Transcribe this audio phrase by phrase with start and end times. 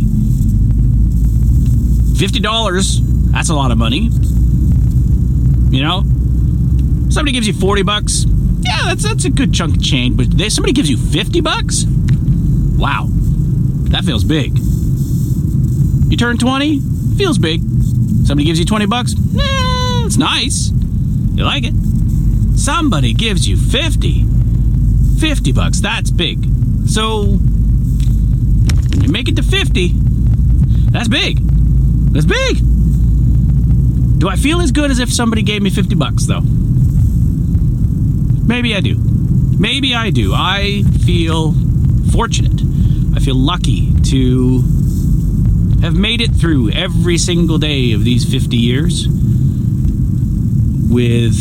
[2.14, 3.32] $50.
[3.32, 4.08] That's a lot of money.
[5.76, 6.04] You know?
[7.10, 8.24] Somebody gives you 40 bucks.
[8.60, 10.16] Yeah, that's that's a good chunk of change.
[10.16, 11.84] But they, somebody gives you 50 bucks?
[12.76, 13.06] Wow.
[13.90, 14.58] That feels big.
[16.10, 16.80] You turn 20?
[17.16, 17.60] Feels big.
[18.24, 19.14] Somebody gives you 20 bucks?
[19.14, 20.70] Eh, it's nice.
[21.34, 21.74] You like it.
[22.58, 24.24] Somebody gives you 50.
[25.20, 26.44] 50 bucks, that's big.
[26.86, 27.38] So,
[29.02, 29.92] you make it to 50,
[30.90, 31.38] that's big.
[32.12, 32.58] That's big.
[34.18, 36.42] Do I feel as good as if somebody gave me 50 bucks, though?
[38.48, 38.96] Maybe I do.
[39.58, 40.32] Maybe I do.
[40.34, 41.52] I feel
[42.10, 42.62] fortunate.
[43.14, 44.60] I feel lucky to
[45.82, 49.06] have made it through every single day of these 50 years
[50.90, 51.34] with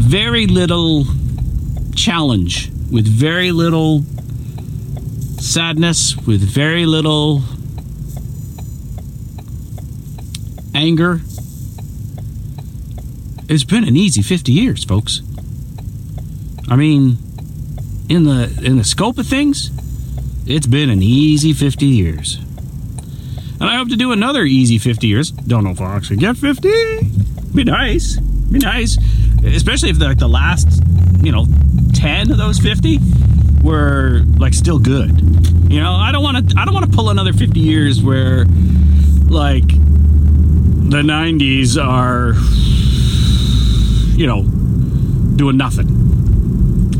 [0.00, 1.04] very little
[1.94, 4.04] challenge, with very little
[5.38, 7.42] sadness, with very little
[10.74, 11.20] anger.
[13.48, 15.22] It's been an easy 50 years, folks.
[16.68, 17.18] I mean,
[18.08, 19.70] in the in the scope of things,
[20.46, 22.38] it's been an easy 50 years.
[23.60, 25.30] And I hope to do another easy 50 years.
[25.30, 26.68] Don't know if I'll actually get 50.
[27.54, 28.18] Be nice.
[28.18, 28.98] Be nice.
[29.44, 30.82] Especially if like the last,
[31.22, 31.46] you know,
[31.94, 32.98] 10 of those 50
[33.62, 35.20] were like still good.
[35.70, 38.46] You know, I don't want to I don't want to pull another 50 years where
[39.28, 42.34] like the 90s are
[44.16, 44.42] you know,
[45.36, 45.86] doing nothing.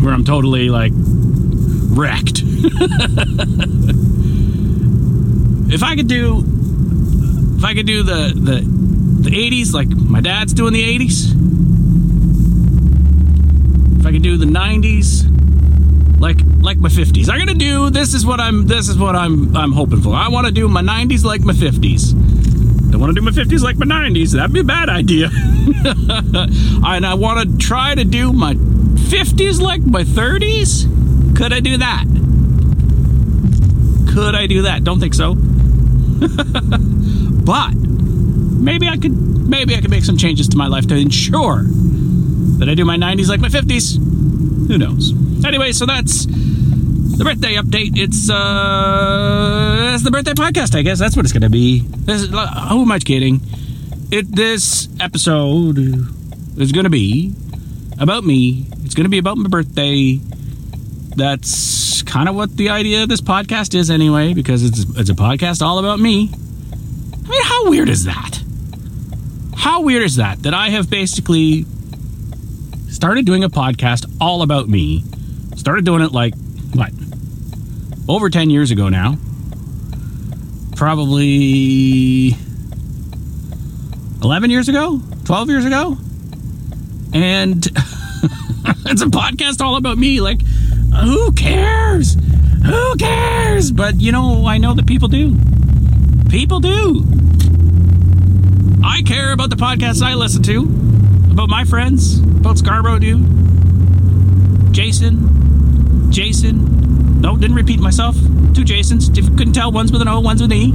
[0.03, 2.43] Where I'm totally like wrecked.
[5.73, 6.45] if I could do
[7.57, 8.61] if I could do the the
[9.23, 11.33] the 80s like my dad's doing the 80s.
[14.01, 15.33] If I could do the 90s
[16.21, 17.29] like like my 50s.
[17.29, 20.15] I'm to do this is what I'm this is what I'm I'm hoping for.
[20.15, 22.15] I want to do my 90s like my 50s.
[22.93, 24.33] Don't want to do my 50s like my 90s.
[24.33, 25.29] That'd be a bad idea.
[25.33, 31.35] and I want to try to do my 50s like my 30s.
[31.35, 32.05] Could I do that?
[34.13, 34.85] Could I do that?
[34.85, 35.35] Don't think so.
[37.45, 41.63] but maybe I could maybe I could make some changes to my life to ensure
[42.59, 43.97] that I do my 90s like my 50s.
[44.69, 45.15] Who knows?
[45.47, 46.27] Anyway, so that's
[47.17, 47.99] the birthday update.
[47.99, 50.75] It's uh, it's the birthday podcast.
[50.77, 51.81] I guess that's what it's to be.
[51.81, 53.41] This, who am I kidding?
[54.11, 55.79] It this episode
[56.59, 57.35] is to be
[57.99, 58.67] about me.
[58.85, 60.21] It's to be about my birthday.
[61.15, 65.15] That's kind of what the idea of this podcast is, anyway, because it's it's a
[65.15, 66.31] podcast all about me.
[66.33, 68.43] I mean, how weird is that?
[69.57, 70.43] How weird is that?
[70.43, 71.65] That I have basically
[72.89, 75.05] started doing a podcast all about me.
[75.57, 76.35] Started doing it like
[76.75, 76.93] what
[78.09, 79.17] over 10 years ago now.
[80.77, 82.35] Probably
[84.23, 85.97] 11 years ago, 12 years ago.
[87.13, 87.65] And
[88.87, 90.21] it's a podcast all about me.
[90.21, 92.17] Like, who cares?
[92.65, 93.71] Who cares?
[93.71, 95.37] But you know, I know that people do.
[96.31, 97.05] People do.
[98.85, 100.63] I care about the podcasts I listen to,
[101.31, 103.19] about my friends, about Scarborough do.
[104.73, 106.82] Jason, Jason,
[107.23, 108.17] no, didn't repeat myself.
[108.53, 109.09] Two Jasons.
[109.09, 109.71] Couldn't tell.
[109.71, 110.73] One's with an O, one's with an E.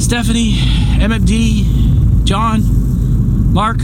[0.00, 0.54] Stephanie,
[0.98, 2.62] MFD, John,
[3.52, 3.76] Mark,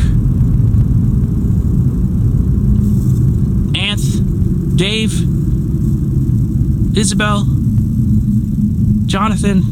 [3.75, 5.12] Anth, Dave,
[6.96, 7.44] Isabel,
[9.04, 9.62] Jonathan.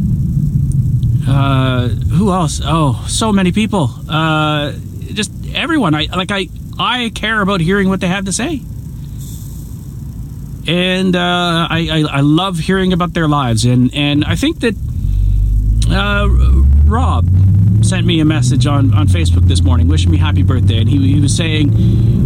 [1.27, 2.61] Uh, who else?
[2.63, 3.91] Oh, so many people.
[4.07, 4.73] Uh,
[5.15, 5.95] just everyone.
[5.95, 6.31] I like.
[6.31, 6.49] I
[6.79, 8.61] I care about hearing what they have to say
[10.69, 14.75] and uh, I, I, I love hearing about their lives, and and I think that
[15.91, 16.29] uh,
[16.85, 17.27] Rob
[17.83, 21.15] sent me a message on, on Facebook this morning, wishing me happy birthday, and he,
[21.15, 21.73] he was saying,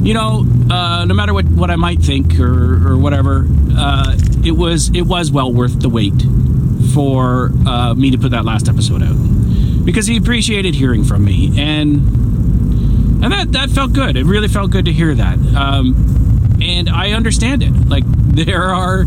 [0.04, 3.46] you know, uh, no matter what, what I might think or, or whatever,
[3.76, 6.20] uh, it was it was well worth the wait
[6.92, 9.84] for uh, me to put that last episode out.
[9.84, 14.16] Because he appreciated hearing from me, and and that that felt good.
[14.16, 17.88] It really felt good to hear that, um, and I understand it.
[17.88, 19.04] Like there are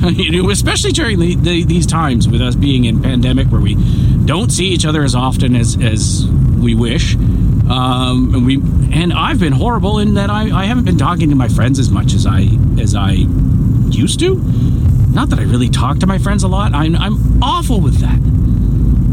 [0.10, 3.76] you know, especially during the, the, these times with us being in pandemic where we
[4.24, 6.26] don't see each other as often as as
[6.58, 7.16] we wish.
[7.16, 8.54] Um, and we
[8.92, 11.90] and I've been horrible in that I, I haven't been talking to my friends as
[11.90, 12.48] much as I
[12.80, 14.36] as I used to.
[15.12, 16.72] Not that I really talk to my friends a lot.
[16.72, 18.18] I'm I'm awful with that.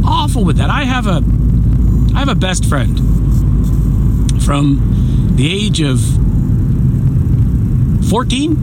[0.07, 0.69] Awful with that.
[0.69, 1.21] I have a
[2.15, 2.97] I have a best friend
[4.43, 5.99] from the age of
[8.09, 8.55] 14,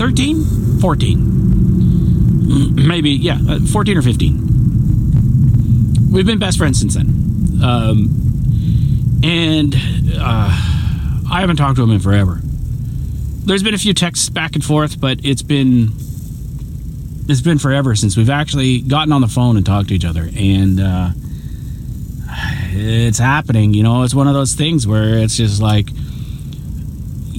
[0.00, 2.88] 13, 14.
[2.88, 6.10] Maybe, yeah, uh, 14 or 15.
[6.10, 7.60] We've been best friends since then.
[7.62, 8.08] Um,
[9.22, 10.48] and uh,
[11.30, 12.40] I haven't talked to him in forever.
[12.42, 15.90] There's been a few texts back and forth, but it's been
[17.28, 20.30] it's been forever since we've actually gotten on the phone and talked to each other.
[20.34, 21.10] And uh,
[22.70, 24.04] it's happening, you know.
[24.04, 25.90] It's one of those things where it's just like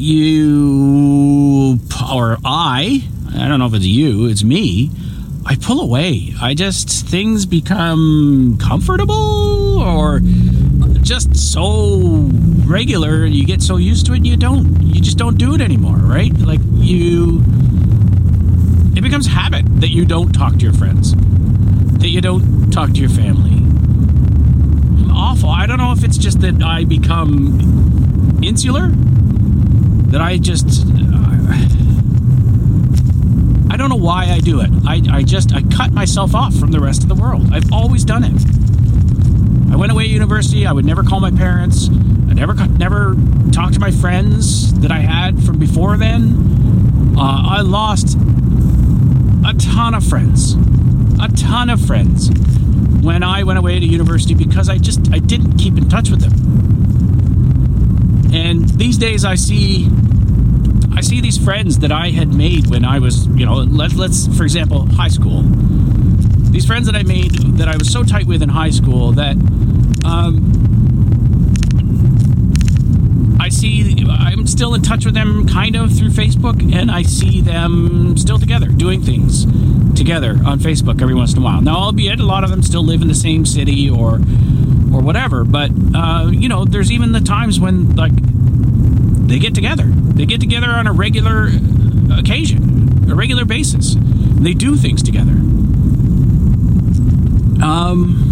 [0.02, 1.80] you
[2.12, 3.04] or I
[3.36, 4.90] I don't know if it's you, it's me.
[5.46, 6.34] I pull away.
[6.42, 10.20] I just things become comfortable or
[11.02, 12.30] just so
[12.66, 15.98] regular you get so used to it you don't you just don't do it anymore,
[15.98, 16.34] right?
[16.40, 17.44] Like you
[18.96, 21.14] it becomes habit that you don't talk to your friends.
[22.00, 23.60] That you don't talk to your family.
[25.14, 25.50] Awful.
[25.50, 28.92] I don't know if it's just that I become insular
[30.12, 30.86] that I just
[33.72, 34.70] I don't know why I do it.
[34.86, 37.54] I, I just I cut myself off from the rest of the world.
[37.54, 38.34] I've always done it.
[39.72, 40.68] I went away to university.
[40.68, 41.88] I would never call my parents.
[41.88, 43.16] I never never
[43.54, 47.16] talk to my friends that I had from before then.
[47.18, 48.18] Uh, I lost
[49.46, 50.56] a ton of friends,
[51.22, 52.30] a ton of friends
[53.02, 56.20] when I went away to university because I just I didn't keep in touch with
[56.22, 56.81] them.
[58.34, 59.88] And these days I see
[60.94, 64.28] I see these friends that I had made when I was, you know, let, let's,
[64.38, 65.42] for example, high school.
[66.52, 69.36] These friends that I made that I was so tight with in high school that
[70.06, 70.52] um,
[73.40, 77.42] I see, I'm still in touch with them kind of through Facebook, and I see
[77.42, 79.46] them still together, doing things
[79.96, 81.62] together on Facebook every once in a while.
[81.62, 84.20] Now, albeit a lot of them still live in the same city or
[84.94, 88.14] or whatever, but uh, you know, there's even the times when like
[89.28, 89.86] they get together.
[89.86, 91.50] They get together on a regular
[92.18, 93.96] occasion, a regular basis.
[93.98, 95.32] They do things together.
[97.64, 98.28] Um,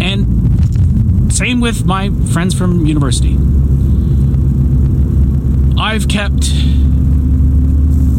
[0.00, 3.36] and same with my friends from university.
[5.78, 6.52] I've kept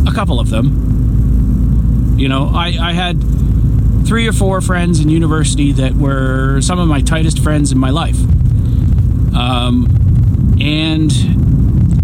[0.07, 2.15] a couple of them.
[2.17, 3.21] You know, I, I had
[4.05, 7.89] three or four friends in university that were some of my tightest friends in my
[7.89, 8.19] life.
[9.35, 11.11] Um, and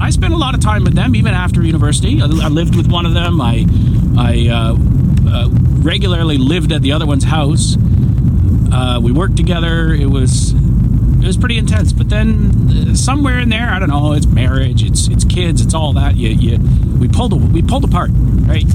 [0.01, 2.21] I spent a lot of time with them even after university.
[2.21, 3.41] I, lived with one of them.
[3.41, 3.65] I
[4.17, 4.75] I uh,
[5.29, 5.49] uh,
[5.81, 7.77] regularly lived at the other one's house.
[8.71, 9.93] Uh, we worked together.
[9.93, 11.93] It was it was pretty intense.
[11.93, 14.13] But then uh, somewhere in there, I don't know.
[14.13, 14.83] It's marriage.
[14.83, 15.61] It's it's kids.
[15.61, 16.15] It's all that.
[16.15, 16.59] You, you
[16.97, 18.65] we pulled we pulled apart, right?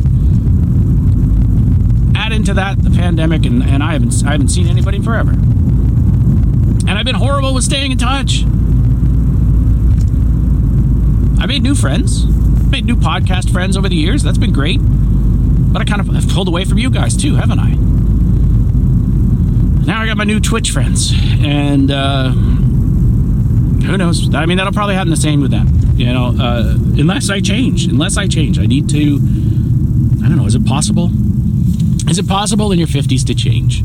[2.25, 5.33] Add into that the pandemic, and, and I haven't I haven't seen anybody forever.
[5.33, 8.45] And I've been horrible with staying in touch.
[11.39, 12.25] I made new friends,
[12.71, 14.23] made new podcast friends over the years.
[14.23, 14.79] That's been great.
[14.81, 17.75] But I kind of have pulled away from you guys too, haven't I?
[19.85, 21.13] Now I got my new Twitch friends,
[21.43, 24.35] and uh, who knows?
[24.35, 25.69] I mean, that'll probably happen the same with them.
[25.97, 27.85] You know, uh, unless I change.
[27.85, 29.17] Unless I change, I need to.
[30.25, 30.47] I don't know.
[30.47, 31.11] Is it possible?
[32.09, 33.83] Is it possible in your fifties to change?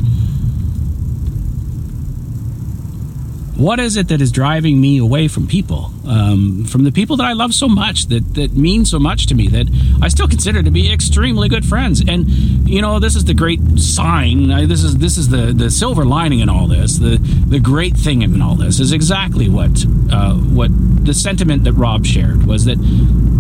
[3.60, 7.26] what is it that is driving me away from people, um, from the people that
[7.26, 9.68] I love so much, that that mean so much to me, that
[10.02, 12.00] I still consider to be extremely good friends.
[12.00, 12.30] And
[12.70, 14.48] you know, this is the great sign.
[14.48, 17.00] This is this is the the silver lining in all this.
[17.00, 20.72] The the great thing in all this is exactly what uh, what
[21.06, 22.78] the sentiment that Rob shared was that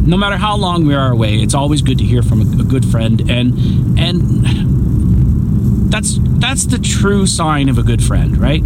[0.09, 2.65] no matter how long we are away, it's always good to hear from a, a
[2.65, 3.53] good friend, and
[3.99, 4.21] and
[5.91, 8.63] that's that's the true sign of a good friend, right?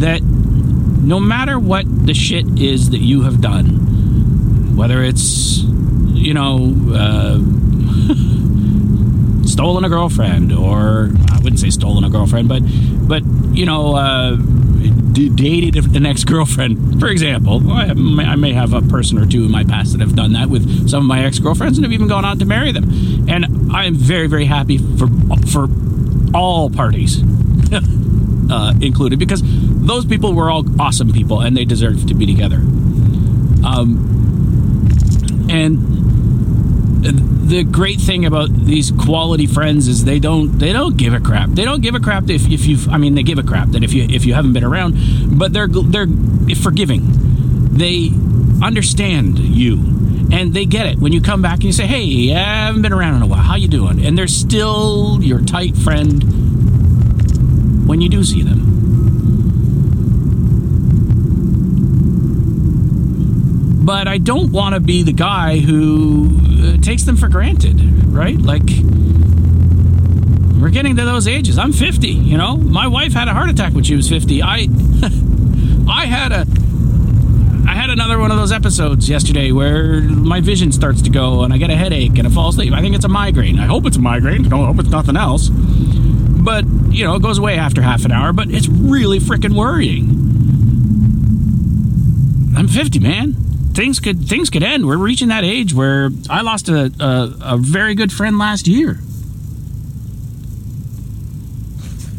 [0.00, 6.76] That no matter what the shit is that you have done, whether it's, you know,
[6.94, 7.38] uh,
[9.46, 12.62] stolen a girlfriend, or I wouldn't say stolen a girlfriend, but
[13.08, 14.36] but you know, uh,
[15.12, 17.00] dated the next girlfriend.
[17.00, 20.00] For example, I may, I may have a person or two in my past that
[20.00, 22.44] have done that with some of my ex girlfriends, and have even gone on to
[22.44, 23.28] marry them.
[23.28, 25.08] And I am very very happy for
[25.46, 25.68] for
[26.34, 27.22] all parties.
[28.50, 32.56] uh, included because those people were all awesome people and they deserved to be together.
[33.64, 34.16] Um,
[35.48, 35.99] and
[37.02, 41.50] the great thing about these quality friends is they don't they don't give a crap.
[41.50, 43.82] They don't give a crap if, if you've I mean they give a crap that
[43.82, 46.06] if you if you haven't been around, but they're they're
[46.62, 47.02] forgiving.
[47.72, 48.10] They
[48.62, 49.76] understand you
[50.32, 52.92] and they get it when you come back and you say, "Hey, I haven't been
[52.92, 53.40] around in a while.
[53.40, 56.22] How you doing?" And they're still your tight friend
[57.88, 58.69] when you do see them.
[63.90, 66.30] But I don't want to be the guy who
[66.62, 67.74] uh, takes them for granted,
[68.06, 68.38] right?
[68.38, 68.62] Like,
[70.62, 71.58] we're getting to those ages.
[71.58, 72.56] I'm 50, you know?
[72.56, 74.44] My wife had a heart attack when she was 50.
[74.44, 74.68] I.
[75.90, 76.46] I had a
[77.68, 81.52] I had another one of those episodes yesterday where my vision starts to go and
[81.52, 82.72] I get a headache and I fall asleep.
[82.72, 83.58] I think it's a migraine.
[83.58, 84.46] I hope it's a migraine.
[84.46, 85.48] I don't hope it's nothing else.
[85.48, 90.10] But, you know, it goes away after half an hour, but it's really freaking worrying.
[92.56, 93.49] I'm 50, man.
[93.80, 94.86] Things could things could end.
[94.86, 99.00] We're reaching that age where I lost a, a, a very good friend last year.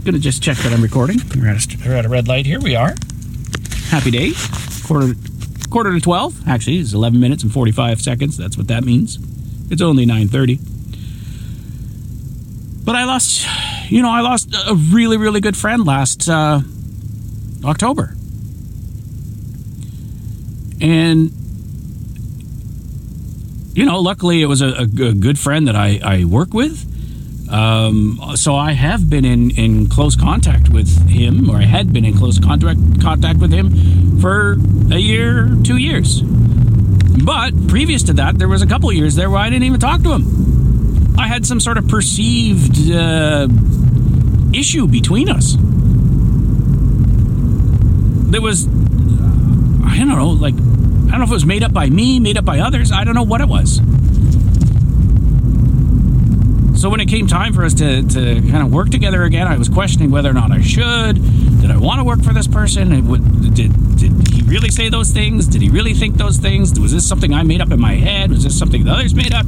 [0.04, 1.18] Gonna just check that I'm recording.
[1.36, 2.60] We're at, a, we're at a red light here.
[2.60, 2.96] We are.
[3.90, 4.32] Happy day.
[4.88, 5.14] Quarter
[5.70, 6.48] quarter to 12.
[6.48, 8.38] Actually, it's 11 minutes and 45 seconds.
[8.38, 9.20] That's what that means.
[9.70, 10.58] It's only 9:30.
[12.84, 13.48] But I lost
[13.92, 16.62] you know, I lost a really, really good friend last uh,
[17.64, 18.16] October.
[20.82, 21.32] And,
[23.74, 26.88] you know, luckily it was a, a good friend that I, I work with.
[27.52, 32.06] Um, so I have been in, in close contact with him, or I had been
[32.06, 34.54] in close contact contact with him for
[34.90, 36.22] a year, two years.
[36.22, 40.02] But previous to that, there was a couple years there where I didn't even talk
[40.04, 41.20] to him.
[41.20, 43.48] I had some sort of perceived uh,
[44.54, 45.56] issue between us.
[48.32, 50.56] There was, I don't know, like,
[51.12, 52.94] I don't know if it was made up by me, made up by others.
[52.94, 53.82] I don't know what it was.
[56.82, 59.58] So when it came time for us to, to kind of work together again, I
[59.58, 61.16] was questioning whether or not I should.
[61.60, 62.90] Did I want to work for this person?
[63.54, 65.48] Did, did he really say those things?
[65.48, 66.80] Did he really think those things?
[66.80, 68.30] Was this something I made up in my head?
[68.30, 69.46] Was this something the others made up?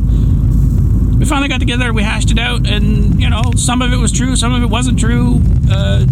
[1.23, 4.11] we finally got together, we hashed it out, and you know, some of it was
[4.11, 5.41] true, some of it wasn't true.
[5.71, 6.05] Uh,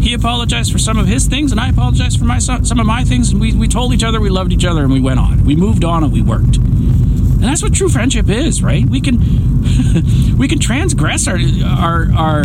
[0.00, 3.04] he apologized for some of his things, and I apologized for my some of my
[3.04, 5.44] things, and we, we told each other we loved each other, and we went on.
[5.44, 6.56] We moved on, and we worked.
[6.56, 8.84] And that's what true friendship is, right?
[8.84, 9.18] We can
[10.38, 12.42] we can transgress our our our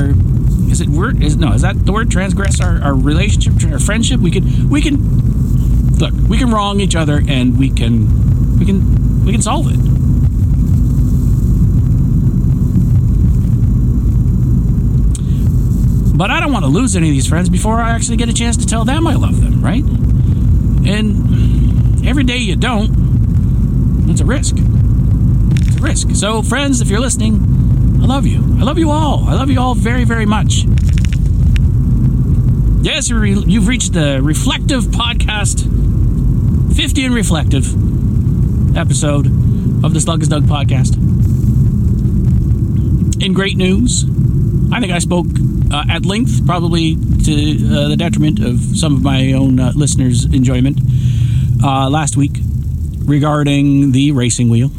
[0.70, 4.20] is it word is no is that the word transgress our, our relationship our friendship
[4.20, 4.98] we can we can
[5.98, 10.03] look we can wrong each other and we can we can we can solve it
[16.16, 18.34] But I don't want to lose any of these friends before I actually get a
[18.34, 19.84] chance to tell them I love them, right?
[20.86, 24.56] And every day you don't, it's a risk.
[24.58, 26.12] It's a risk.
[26.12, 28.40] So, friends, if you're listening, I love you.
[28.60, 29.28] I love you all.
[29.28, 30.66] I love you all very, very much.
[32.84, 35.64] Yes, you've reached the Reflective Podcast
[36.76, 37.66] 50 and Reflective
[38.78, 39.28] episode
[39.86, 40.96] of the Slug is Doug podcast.
[43.24, 44.04] In great news,
[44.72, 45.28] I think I spoke
[45.74, 50.26] uh, at length, probably to uh, the detriment of some of my own uh, listeners'
[50.26, 50.80] enjoyment,
[51.64, 52.38] uh, last week
[53.00, 54.72] regarding the racing wheel.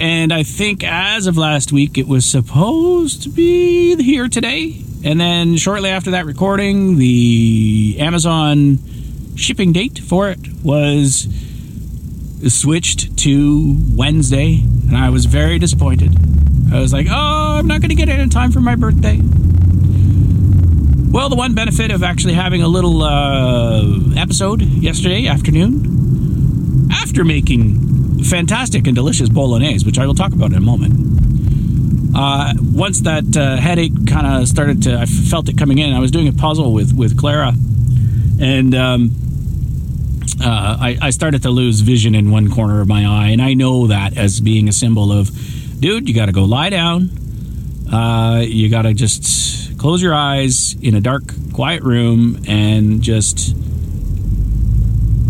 [0.00, 4.80] And I think as of last week, it was supposed to be here today.
[5.04, 8.78] And then shortly after that recording, the Amazon
[9.36, 11.28] shipping date for it was
[12.48, 14.60] switched to Wednesday.
[14.88, 16.14] And I was very disappointed.
[16.72, 19.20] I was like, oh, I'm not going to get it in time for my birthday.
[21.16, 23.82] Well, the one benefit of actually having a little uh,
[24.18, 30.58] episode yesterday afternoon, after making fantastic and delicious bolognese, which I will talk about in
[30.58, 32.14] a moment.
[32.14, 35.94] Uh, once that uh, headache kind of started to, I felt it coming in.
[35.94, 37.54] I was doing a puzzle with with Clara,
[38.38, 39.10] and um,
[40.44, 43.54] uh, I, I started to lose vision in one corner of my eye, and I
[43.54, 45.30] know that as being a symbol of
[45.80, 47.08] dude, you got to go lie down.
[47.90, 53.54] Uh, you got to just close your eyes in a dark, quiet room and just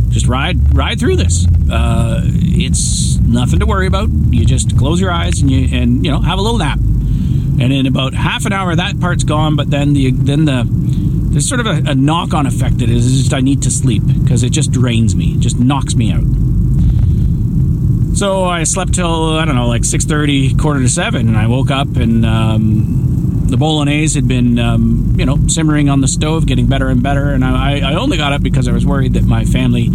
[0.08, 1.46] just ride ride through this.
[1.70, 4.08] Uh, it's nothing to worry about.
[4.08, 6.78] You just close your eyes and you and you know have a little nap.
[6.78, 9.56] And in about half an hour, that part's gone.
[9.56, 13.24] But then the then the there's sort of a, a knock on effect that is
[13.24, 16.24] just I need to sleep because it just drains me, just knocks me out.
[18.16, 21.46] So I slept till I don't know, like six thirty, quarter to seven, and I
[21.46, 23.15] woke up and um,
[23.48, 27.30] the bolognese had been, um, you know, simmering on the stove, getting better and better.
[27.30, 29.88] And I, I only got up because I was worried that my family,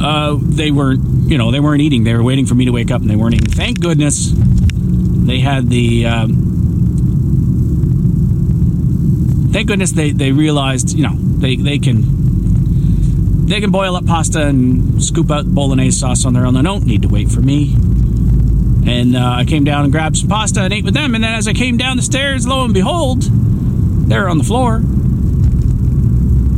[0.00, 2.04] uh, they weren't, you know, they weren't eating.
[2.04, 3.50] They were waiting for me to wake up, and they weren't eating.
[3.50, 6.06] Thank goodness they had the.
[6.06, 6.28] Um,
[9.52, 12.02] thank goodness they, they realized, you know, they, they can
[13.46, 16.54] they can boil up pasta and scoop out bolognese sauce on their own.
[16.54, 17.76] They don't need to wait for me.
[18.86, 21.14] And uh, I came down and grabbed some pasta and ate with them.
[21.14, 23.22] And then as I came down the stairs, lo and behold,
[24.08, 24.80] there on the floor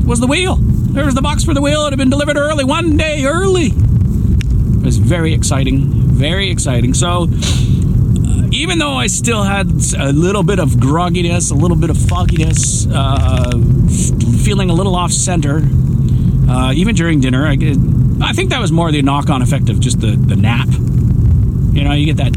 [0.06, 0.56] was the wheel.
[0.56, 1.86] There was the box for the wheel.
[1.86, 3.66] It had been delivered early, one day early.
[3.66, 6.94] It was very exciting, very exciting.
[6.94, 9.68] So, uh, even though I still had
[9.98, 13.50] a little bit of grogginess, a little bit of fogginess, uh,
[14.44, 15.62] feeling a little off center,
[16.48, 17.56] uh, even during dinner, I,
[18.22, 20.68] I think that was more the knock on effect of just the, the nap.
[21.76, 22.32] You know, you get that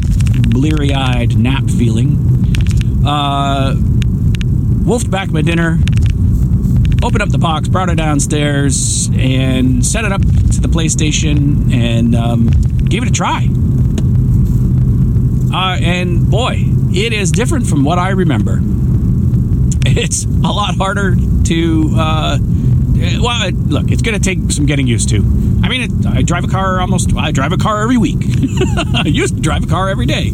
[0.49, 2.17] bleary eyed nap feeling.
[3.05, 3.73] Uh,
[4.83, 5.79] wolfed back my dinner,
[7.01, 12.15] opened up the box, brought it downstairs, and set it up to the PlayStation and
[12.15, 12.47] um,
[12.83, 13.47] gave it a try.
[15.53, 18.59] Uh, and boy, it is different from what I remember.
[19.91, 21.89] It's a lot harder to.
[21.95, 22.37] Uh,
[23.21, 25.21] well, look, it's going to take some getting used to.
[25.63, 27.15] I mean, it, I drive a car almost.
[27.15, 28.17] I drive a car every week.
[28.95, 30.31] I used to drive a car every day.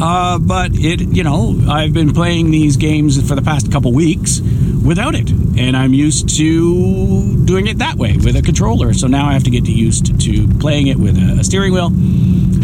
[0.00, 4.40] Uh, but it, you know, I've been playing these games for the past couple weeks
[4.84, 8.94] without it, and I'm used to doing it that way with a controller.
[8.94, 11.90] So now I have to get used to playing it with a, steering wheel.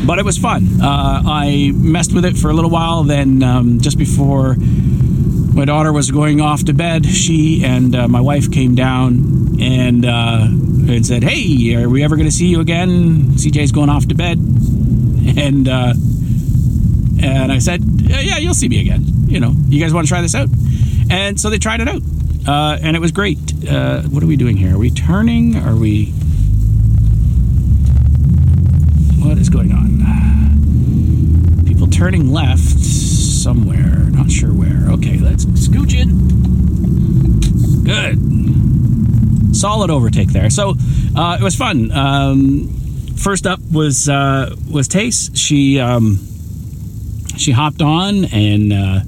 [0.07, 0.81] But it was fun.
[0.81, 3.03] Uh, I messed with it for a little while.
[3.05, 4.57] Then um, just before
[5.55, 10.05] my daughter was going off to bed, she and uh, my wife came down and
[10.05, 14.09] uh, and said, "Hey, are we ever going to see you again?" CJ's going off
[14.09, 15.95] to bed, and uh,
[17.23, 19.05] and I said, "Yeah, you'll see me again.
[19.29, 20.49] You know, you guys want to try this out?"
[21.09, 22.03] And so they tried it out,
[22.49, 23.39] uh, and it was great.
[23.69, 24.75] Uh, what are we doing here?
[24.75, 25.57] Are we turning?
[25.57, 26.07] Are we?
[29.23, 31.65] What is going on?
[31.65, 33.14] People turning left
[33.45, 34.09] somewhere.
[34.11, 34.89] Not sure where.
[34.95, 36.09] Okay, let's scooch in.
[37.85, 39.55] Good.
[39.55, 40.49] Solid overtake there.
[40.49, 40.75] So
[41.15, 41.93] uh, it was fun.
[41.93, 42.69] Um,
[43.17, 45.31] first up was uh, was Tace.
[45.37, 46.19] She um,
[47.37, 48.73] she hopped on and.
[48.73, 49.01] Uh,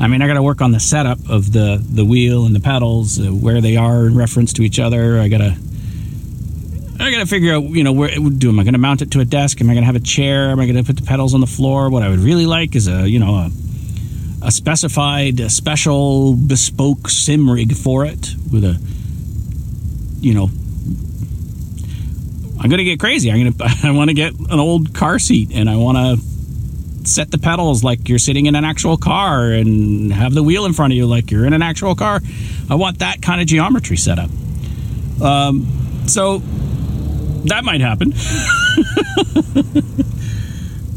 [0.00, 2.60] I mean, I got to work on the setup of the the wheel and the
[2.60, 5.20] pedals, uh, where they are in reference to each other.
[5.20, 5.56] I gotta
[7.02, 9.20] I gotta figure out, you know, where do am I going to mount it to
[9.20, 9.60] a desk?
[9.60, 10.50] Am I going to have a chair?
[10.50, 11.90] Am I going to put the pedals on the floor?
[11.90, 13.50] What I would really like is a, you know, a,
[14.42, 18.80] a specified, a special, bespoke sim rig for it with a,
[20.20, 20.48] you know,
[22.60, 23.32] I'm going to get crazy.
[23.32, 27.08] I'm going to, I want to get an old car seat and I want to
[27.08, 30.72] set the pedals like you're sitting in an actual car and have the wheel in
[30.72, 32.20] front of you like you're in an actual car.
[32.70, 34.30] I want that kind of geometry set up.
[35.20, 36.42] Um, so
[37.44, 38.12] that might happen.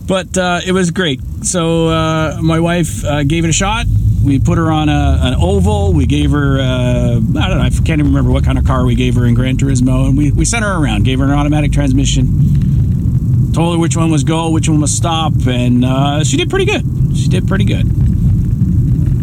[0.07, 1.21] but uh, it was great.
[1.43, 3.85] So uh, my wife uh, gave it a shot.
[4.23, 5.93] We put her on a, an oval.
[5.93, 8.85] We gave her, uh, I don't know, I can't even remember what kind of car
[8.85, 10.07] we gave her in Gran Turismo.
[10.07, 14.09] And we, we sent her around, gave her an automatic transmission, told her which one
[14.11, 15.33] was go, which one was stop.
[15.47, 16.83] And uh, she did pretty good.
[17.15, 17.85] She did pretty good.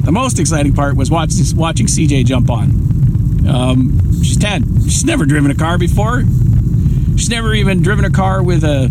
[0.04, 3.46] The most exciting part was watch, watching CJ jump on.
[3.48, 4.85] Um, she's 10.
[4.85, 6.22] She's never driven a car before.
[7.16, 8.90] She's never even driven a car with a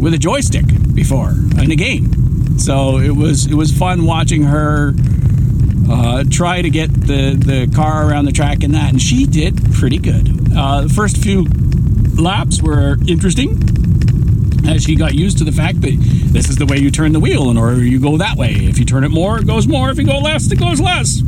[0.00, 2.58] with a joystick before in a game.
[2.58, 4.94] So it was it was fun watching her
[5.90, 9.72] uh, try to get the the car around the track and that, and she did
[9.74, 10.52] pretty good.
[10.56, 11.46] Uh, the first few
[12.16, 13.58] laps were interesting
[14.68, 15.96] as she got used to the fact that
[16.32, 18.50] this is the way you turn the wheel, and or you go that way.
[18.52, 19.90] If you turn it more, it goes more.
[19.90, 21.22] If you go less, it goes less.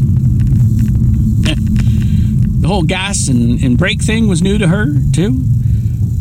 [2.61, 5.43] the whole gas and, and brake thing was new to her too.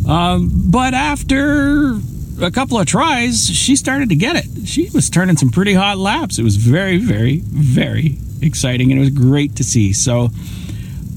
[0.09, 1.99] Um, but after
[2.41, 4.67] a couple of tries, she started to get it.
[4.67, 6.39] She was turning some pretty hot laps.
[6.39, 9.93] It was very, very, very exciting, and it was great to see.
[9.93, 10.29] So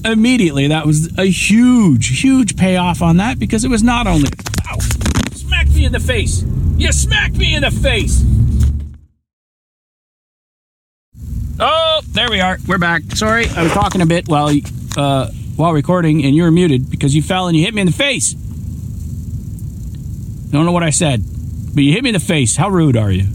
[0.05, 4.29] immediately, that was a huge, huge payoff on that because it was not only.
[4.69, 4.77] Ow!
[5.31, 6.45] Smack me in the face!
[6.77, 8.23] You smacked me in the face!
[11.59, 12.57] Oh, there we are.
[12.67, 13.03] We're back.
[13.15, 14.51] Sorry, I was talking a bit while
[14.97, 17.87] uh, while recording, and you were muted because you fell and you hit me in
[17.87, 18.35] the face.
[20.53, 21.21] Don't know what I said,
[21.73, 22.55] but you hit me in the face.
[22.55, 23.25] How rude are you?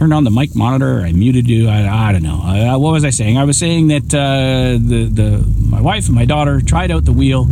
[0.00, 1.02] turned on the mic monitor.
[1.02, 1.68] I muted you.
[1.68, 2.40] I, I don't know.
[2.42, 3.36] I, what was I saying?
[3.36, 7.12] I was saying that uh, the the my wife and my daughter tried out the
[7.12, 7.44] wheel.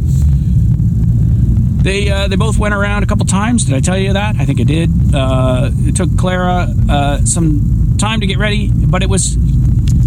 [1.82, 3.66] They uh, they both went around a couple times.
[3.66, 4.36] Did I tell you that?
[4.36, 5.14] I think I did.
[5.14, 9.36] Uh, it took Clara uh, some time to get ready, but it was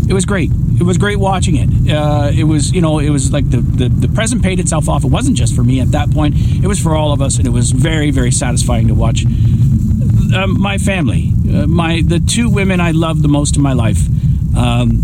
[0.09, 0.49] it was great.
[0.79, 1.91] It was great watching it.
[1.91, 5.03] Uh, it was, you know, it was like the, the, the present paid itself off.
[5.03, 6.35] It wasn't just for me at that point.
[6.37, 9.25] It was for all of us, and it was very, very satisfying to watch.
[10.33, 13.99] Um, my family, uh, my the two women I love the most in my life,
[14.55, 15.01] um,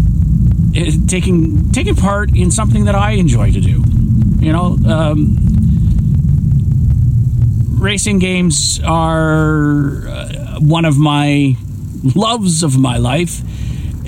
[0.73, 3.84] it, taking taking part in something that I enjoy to do.
[4.39, 5.38] You know, um,
[7.77, 11.56] racing games are uh, one of my
[12.15, 13.41] loves of my life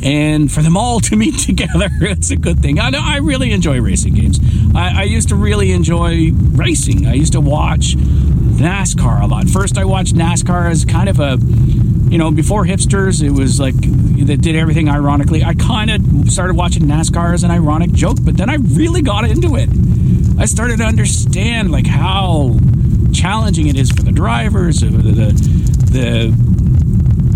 [0.03, 2.79] and for them all to meet together, it's a good thing.
[2.79, 4.39] I know I really enjoy racing games.
[4.75, 7.07] I, I, used to really enjoy racing.
[7.07, 9.49] I used to watch NASCAR a lot.
[9.49, 11.38] First, I watched NASCAR as kind of a,
[12.09, 13.75] you know, before hipsters, it was like
[14.27, 15.43] that did everything ironically.
[15.43, 19.29] I kind of started watching NASCAR as an ironic joke, but then I really got
[19.29, 19.69] into it.
[20.39, 22.57] I started to understand like how
[23.13, 25.31] challenging it is for the drivers, the the,
[25.91, 26.59] the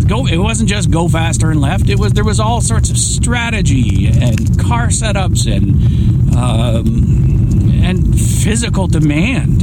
[0.03, 1.89] go it wasn't just go faster and left.
[1.89, 8.87] It was there was all sorts of strategy and car setups and um, and physical
[8.87, 9.61] demand.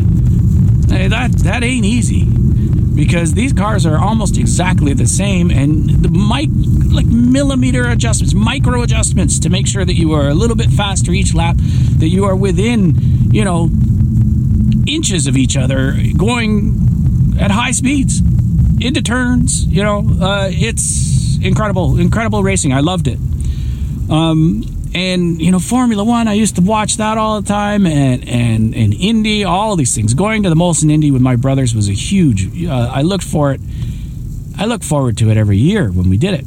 [0.91, 2.25] Hey, that that ain't easy
[2.95, 6.51] because these cars are almost exactly the same and the mic
[6.93, 11.13] like millimeter adjustments micro adjustments to make sure that you are a little bit faster
[11.13, 11.57] each lap
[11.97, 12.95] that you are within
[13.33, 13.71] you know
[14.87, 18.21] inches of each other going at high speeds
[18.81, 19.67] into turns.
[19.67, 22.73] You know, uh, it's incredible, incredible racing.
[22.73, 23.19] I loved it.
[24.11, 24.65] Um,
[24.95, 28.75] and you know, Formula One, I used to watch that all the time, and and
[28.75, 30.15] and Indy, all these things.
[30.15, 32.67] Going to the Molson Indy with my brothers was a huge.
[32.67, 33.61] Uh, I looked for it.
[34.59, 36.45] I look forward to it every year when we did it.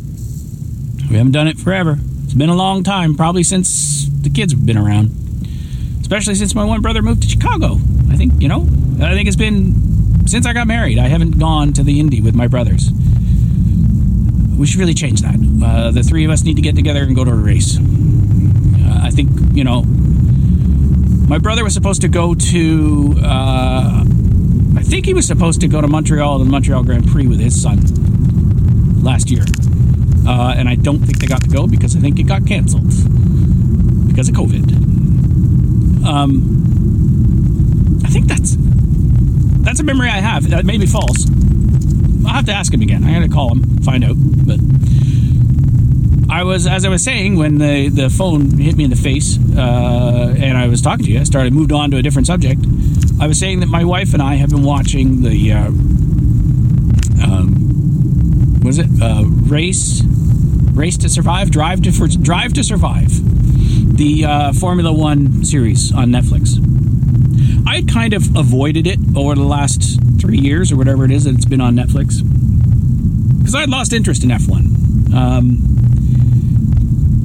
[1.10, 1.98] We haven't done it forever.
[2.24, 5.12] It's been a long time, probably since the kids have been around.
[6.02, 7.78] Especially since my one brother moved to Chicago.
[8.10, 8.68] I think you know.
[9.02, 9.93] I think it's been
[10.26, 12.90] since I got married, I haven't gone to the Indy with my brothers.
[14.58, 15.36] We should really change that.
[15.64, 17.78] Uh, the three of us need to get together and go to a race.
[17.78, 19.84] Uh, I think, you know,
[21.28, 24.04] my brother was supposed to go to, uh,
[24.78, 27.62] I think he was supposed to go to Montreal, the Montreal Grand Prix with his
[27.62, 27.82] son
[29.04, 29.46] last year.
[30.26, 32.88] Uh, and I don't think they got to go because I think it got canceled
[34.08, 36.06] because of COVID.
[36.06, 38.56] Um, I think that's
[39.64, 40.50] that's a memory I have.
[40.50, 41.28] That may be false.
[42.26, 43.04] I'll have to ask him again.
[43.04, 44.16] I got to call him, find out.
[44.18, 44.60] But
[46.30, 49.38] I was, as I was saying, when the, the phone hit me in the face
[49.56, 52.66] uh, and I was talking to you, I started moved on to a different subject.
[53.22, 55.68] I was saying that my wife and I have been watching the uh,
[57.24, 60.02] um, was it uh, race
[60.74, 63.12] race to survive drive to for, drive to survive
[63.96, 66.73] the uh, Formula One series on Netflix.
[67.66, 71.36] I kind of avoided it over the last three years or whatever it is that
[71.36, 72.22] it's been on Netflix
[73.40, 75.14] because I had lost interest in F1.
[75.14, 75.74] Um,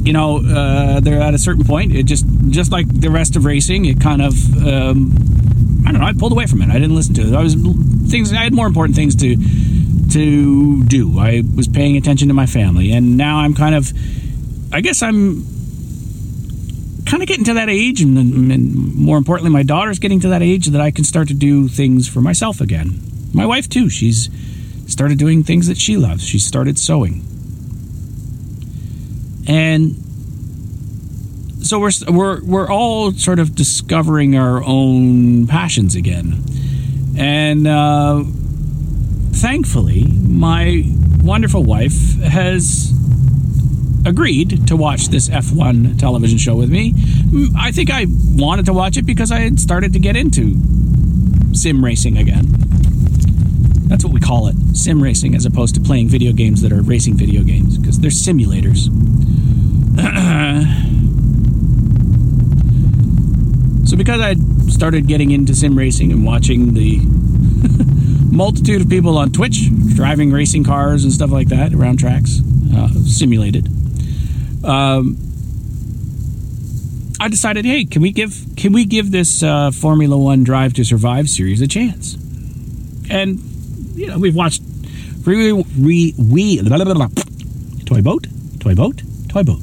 [0.05, 1.95] you know, uh, they're at a certain point.
[1.95, 4.35] It just just like the rest of racing, it kind of
[4.67, 5.13] um,
[5.87, 6.07] I don't know.
[6.07, 6.71] I pulled away from it.
[6.71, 7.35] I didn't listen to it.
[7.35, 7.55] I was
[8.11, 8.33] things.
[8.33, 9.37] I had more important things to
[10.13, 11.19] to do.
[11.19, 13.93] I was paying attention to my family, and now I'm kind of.
[14.73, 15.45] I guess I'm
[17.09, 20.43] kind of getting to that age, and, and, more importantly, my daughter's getting to that
[20.43, 23.01] age that I can start to do things for myself again.
[23.33, 23.89] My wife too.
[23.89, 24.29] She's
[24.87, 26.23] started doing things that she loves.
[26.23, 27.25] She started sewing,
[29.47, 29.95] and
[31.65, 36.43] so we're we're we're all sort of discovering our own passions again,
[37.17, 38.23] and uh,
[39.33, 40.85] thankfully, my
[41.23, 42.93] wonderful wife has
[44.09, 46.93] agreed to watch this F1 television show with me.
[46.93, 50.57] Mm, I think I wanted to watch it because I had started to get into
[51.55, 52.47] sim racing again.
[53.87, 56.81] That's what we call it sim racing, as opposed to playing video games that are
[56.81, 58.89] racing video games, because they're simulators.
[63.89, 64.35] so, because I
[64.71, 67.01] started getting into sim racing and watching the
[68.35, 72.41] multitude of people on Twitch driving racing cars and stuff like that around tracks,
[72.75, 73.78] uh, simulated
[74.65, 75.17] um,
[77.21, 80.85] I decided, hey, can we give can we give this uh, Formula One Drive to
[80.85, 82.15] Survive series a chance?
[83.11, 83.41] And
[83.95, 84.63] you know, we've watched
[85.27, 87.09] we we, we blah, blah, blah,
[87.85, 88.27] toy boat,
[88.61, 89.63] toy boat, toy boat.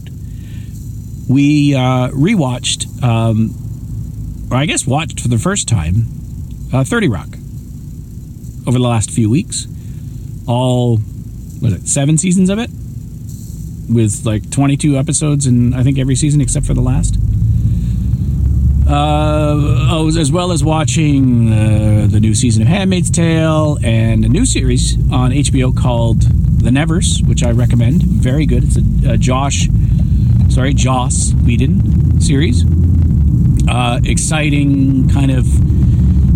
[1.28, 3.56] We uh, rewatched, um,
[4.52, 6.08] or I guess watched for the first time,
[6.74, 7.30] uh, Thirty Rock
[8.68, 9.68] over the last few weeks.
[10.48, 11.00] All
[11.62, 12.70] was it seven seasons of it?
[13.90, 17.18] With like 22 episodes in I think every season except for the last.
[18.88, 24.30] Uh, oh, as well as watching uh, the new season of Handmaid's Tale and a
[24.30, 26.22] new series on HBO called
[26.62, 28.04] The Nevers, which I recommend.
[28.04, 28.64] Very good.
[28.64, 29.68] It's a, a Josh,
[30.50, 32.64] sorry, Joss Whedon series.
[33.68, 35.46] Uh, exciting, kind of,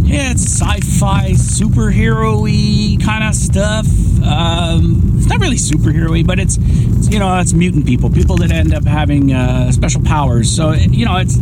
[0.09, 3.85] yeah, it's sci-fi, superhero-y kind of stuff.
[4.23, 8.51] Um, it's not really superhero-y, but it's, it's, you know, it's mutant people, people that
[8.51, 10.53] end up having uh, special powers.
[10.53, 11.37] So, you know, it's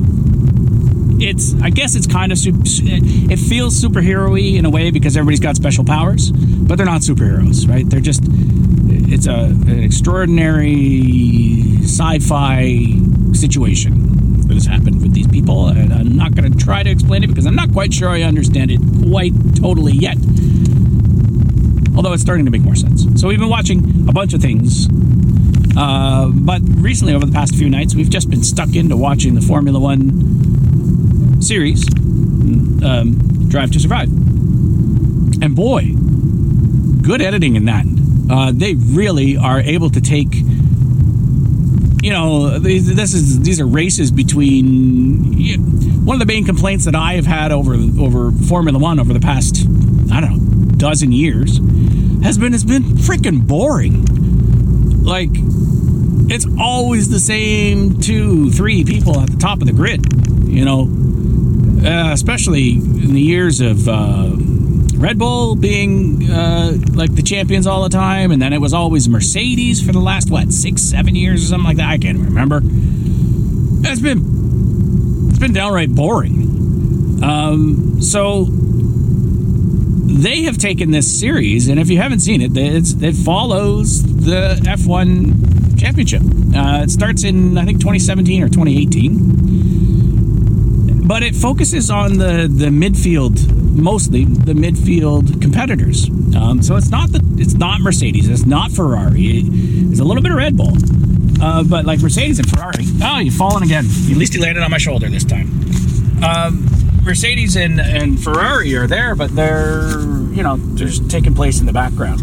[1.20, 5.40] it's I guess it's kind of super, it feels superhero-y in a way because everybody's
[5.40, 7.90] got special powers, but they're not superheroes, right?
[7.90, 12.86] They're just it's a an extraordinary sci-fi
[13.34, 14.07] situation
[14.58, 17.46] has happened with these people, and I'm not going to try to explain it because
[17.46, 20.18] I'm not quite sure I understand it quite totally yet.
[21.96, 23.06] Although it's starting to make more sense.
[23.20, 24.88] So we've been watching a bunch of things
[25.78, 29.42] uh, but recently, over the past few nights, we've just been stuck into watching the
[29.42, 31.88] Formula One series,
[32.84, 34.10] um, Drive to Survive.
[34.10, 35.92] And boy,
[37.04, 37.86] good editing in that.
[38.30, 40.34] Uh, they really are able to take.
[42.02, 45.36] You know, this is these are races between.
[46.06, 49.20] One of the main complaints that I have had over over Formula One over the
[49.20, 49.68] past
[50.12, 51.58] I don't know dozen years
[52.24, 54.06] has been it's been freaking boring.
[55.04, 55.30] Like
[56.30, 60.06] it's always the same two, three people at the top of the grid.
[60.48, 60.90] You know,
[61.88, 64.32] uh, especially in the years of uh,
[64.98, 69.08] Red Bull being uh, like the champions all the time, and then it was always
[69.08, 71.90] Mercedes for the last what six, seven years or something like that.
[71.90, 72.62] I can't remember.
[72.64, 77.22] It's been it's been downright boring.
[77.24, 78.48] Um, so
[80.08, 85.80] they have taken this series, and if you haven't seen it, it follows the F1
[85.80, 86.24] championship.
[86.56, 92.70] Uh, it starts in I think 2017 or 2018, but it focuses on the the
[92.70, 96.10] midfield mostly the midfield competitors.
[96.36, 99.44] Um, so it's not the it's not Mercedes, it's not Ferrari.
[99.44, 100.74] It's a little bit of Red Bull,
[101.42, 102.86] uh, but like Mercedes and Ferrari.
[103.02, 103.86] Oh, you've fallen again.
[103.86, 105.48] At least he landed on my shoulder this time.
[106.24, 106.66] Um,
[107.04, 111.74] Mercedes and, and Ferrari are there, but they're you know just taking place in the
[111.74, 112.22] background.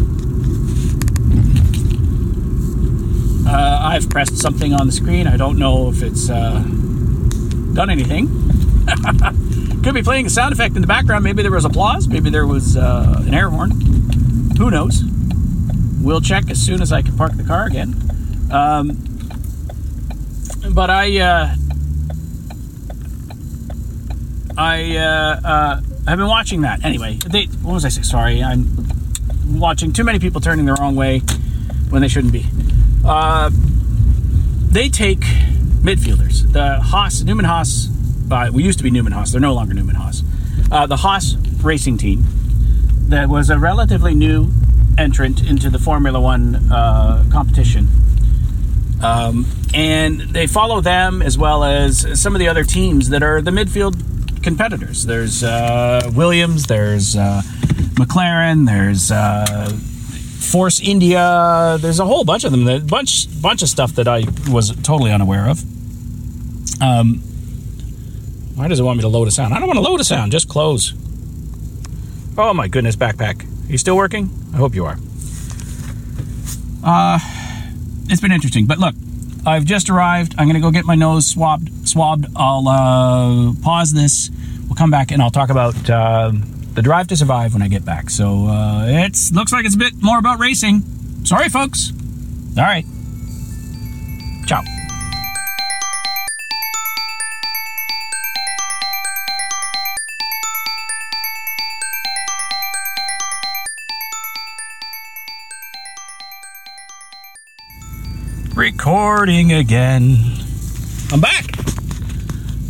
[3.47, 5.27] Uh, I've pressed something on the screen.
[5.27, 6.63] I don't know if it's uh,
[7.73, 8.27] done anything.
[9.85, 11.23] Could be playing a sound effect in the background.
[11.23, 12.07] Maybe there was applause.
[12.07, 13.69] Maybe there was uh, an air horn.
[14.57, 15.03] Who knows?
[16.01, 17.93] We'll check as soon as I can park the car again.
[18.51, 18.97] Um,
[20.73, 21.55] but I, uh,
[24.57, 25.75] I, uh, uh,
[26.07, 27.19] have been watching that anyway.
[27.23, 28.05] They, what was I saying?
[28.05, 28.65] Sorry, I'm
[29.59, 31.19] watching too many people turning the wrong way
[31.91, 32.43] when they shouldn't be.
[33.05, 36.51] Uh, they take midfielders.
[36.51, 37.94] The Haas, Newman Haas,
[38.31, 39.31] uh, we used to be Newman Haas.
[39.31, 40.23] They're no longer Newman Haas.
[40.71, 42.23] Uh, the Haas racing team
[43.09, 44.49] that was a relatively new
[44.97, 47.87] entrant into the Formula One uh, competition.
[49.03, 53.41] Um, and they follow them as well as some of the other teams that are
[53.41, 54.01] the midfield
[54.41, 55.05] competitors.
[55.05, 57.41] There's uh, Williams, there's uh,
[57.95, 59.69] McLaren, there's uh,
[60.39, 61.77] Force India.
[61.79, 62.67] There's a whole bunch of them.
[62.67, 65.61] A bunch bunch of stuff that I was totally unaware of.
[66.81, 67.21] Um,
[68.55, 69.53] why does it want me to load a sound?
[69.53, 70.31] I don't want to load a sound.
[70.31, 70.93] Just close.
[72.37, 73.43] Oh my goodness, backpack.
[73.43, 74.29] Are you still working?
[74.53, 74.97] I hope you are.
[76.83, 77.19] Uh,
[78.09, 78.65] it's been interesting.
[78.65, 78.95] But look,
[79.45, 80.35] I've just arrived.
[80.37, 81.87] I'm going to go get my nose swabbed.
[81.87, 82.27] Swabbed.
[82.35, 84.29] I'll uh, pause this.
[84.67, 85.89] We'll come back and I'll talk about.
[85.89, 86.31] Uh,
[86.75, 88.09] the drive to survive when I get back.
[88.09, 90.81] So uh, it looks like it's a bit more about racing.
[91.23, 91.91] Sorry, folks.
[92.57, 92.85] All right.
[94.45, 94.61] Ciao.
[108.85, 110.15] Recording again.
[111.11, 111.45] I'm back.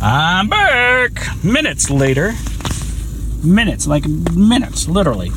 [0.00, 1.44] I'm back.
[1.44, 2.32] Minutes later
[3.44, 5.28] minutes, like minutes, literally.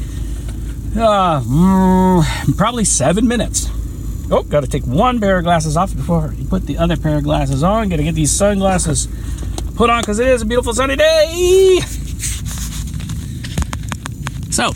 [0.95, 3.69] Uh, mm, probably seven minutes.
[4.31, 7.17] Oh, got to take one pair of glasses off before you put the other pair
[7.17, 7.89] of glasses on.
[7.89, 9.09] Got to get these sunglasses
[9.75, 11.79] put on because it is a beautiful sunny day.
[14.49, 14.71] So,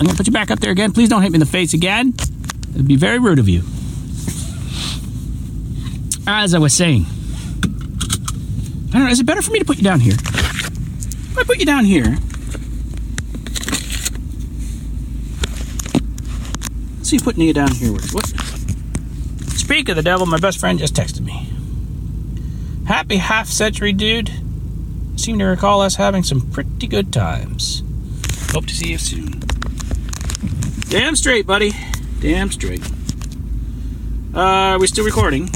[0.00, 0.90] I'm gonna put you back up there again.
[0.90, 2.12] Please don't hit me in the face again.
[2.74, 3.62] It'd be very rude of you.
[6.34, 7.04] As I was saying,
[8.88, 9.10] I don't know.
[9.10, 10.14] Is it better for me to put you down here?
[10.14, 12.16] If I put you down here,
[17.04, 17.92] see putting you down here.
[17.92, 18.26] What?
[19.56, 21.48] Speak of the devil, my best friend just texted me.
[22.86, 24.30] Happy half century, dude.
[25.16, 27.82] seem to recall us having some pretty good times.
[28.52, 29.40] Hope to see you soon.
[30.88, 31.72] Damn straight, buddy.
[32.20, 32.84] Damn straight.
[34.34, 35.50] Uh, are we still recording?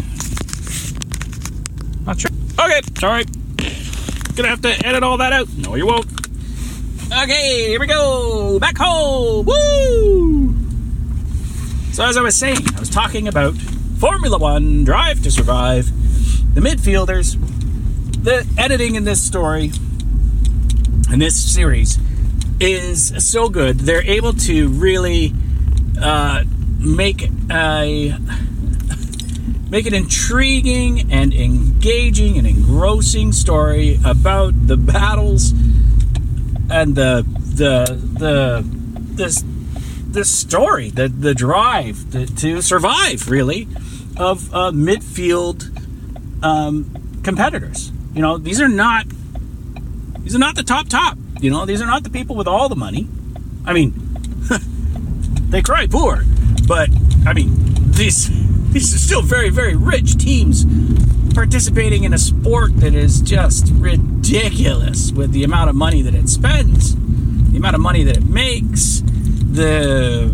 [2.07, 2.31] Not sure.
[2.59, 3.25] Okay, sorry.
[4.37, 5.49] Gonna have to edit all that out.
[5.57, 6.07] No, you won't.
[7.07, 8.59] Okay, here we go.
[8.61, 9.45] Back home.
[9.45, 10.55] Woo!
[11.93, 13.55] So, as I was saying, I was talking about
[13.99, 15.87] Formula One, Drive to Survive,
[16.55, 17.35] the midfielders,
[18.23, 19.73] the editing in this story,
[21.11, 21.99] in this series,
[22.61, 23.81] is so good.
[23.81, 25.33] They're able to really
[26.01, 26.45] uh,
[26.79, 28.17] make a
[29.69, 35.53] make an intriguing and engaging and engrossing story about the battles
[36.71, 37.25] and the
[37.55, 37.85] the
[38.19, 38.65] the
[39.17, 39.43] this
[40.17, 43.69] this story, the the drive to, to survive, really,
[44.17, 45.73] of uh, midfield
[46.43, 47.93] um, competitors.
[48.15, 49.07] You know, these are not
[50.21, 51.19] these are not the top top.
[51.41, 53.07] You know, these are not the people with all the money.
[53.65, 53.93] I mean,
[55.51, 56.23] they cry poor,
[56.67, 56.89] but
[57.27, 57.51] I mean,
[57.91, 58.31] these
[58.77, 60.67] these are still very very rich teams
[61.33, 66.29] participating in a sport that is just ridiculous with the amount of money that it
[66.29, 66.95] spends,
[67.51, 70.31] the amount of money that it makes, the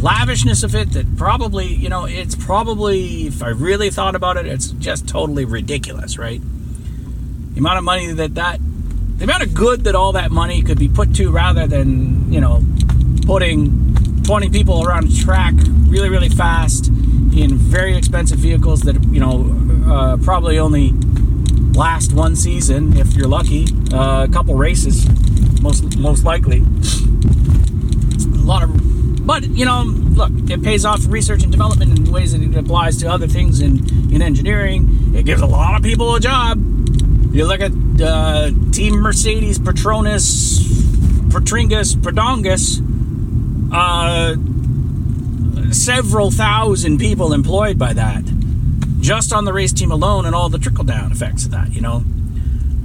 [0.00, 4.46] lavishness of it that probably, you know, it's probably, if I really thought about it,
[4.46, 6.40] it's just totally ridiculous, right?
[7.52, 8.60] The amount of money that that,
[9.18, 12.40] the amount of good that all that money could be put to rather than, you
[12.40, 12.62] know,
[13.26, 15.52] putting 20 people around a track
[15.86, 16.90] really, really fast
[17.42, 19.54] in very expensive vehicles that, you know,
[19.86, 20.92] uh, probably only
[21.74, 25.06] last one season if you're lucky, uh, a couple races,
[25.62, 26.58] most most likely.
[26.58, 32.32] A lot of, but you know, look, it pays off research and development in ways
[32.32, 35.14] that it applies to other things in in engineering.
[35.14, 36.58] It gives a lot of people a job.
[37.32, 37.72] You look at
[38.02, 40.60] uh, Team Mercedes, Petronas,
[41.28, 42.82] Petringus, Prodongus.
[43.70, 44.34] Uh,
[45.70, 48.24] several thousand people employed by that
[49.00, 51.80] just on the race team alone and all the trickle down effects of that, you
[51.80, 52.02] know,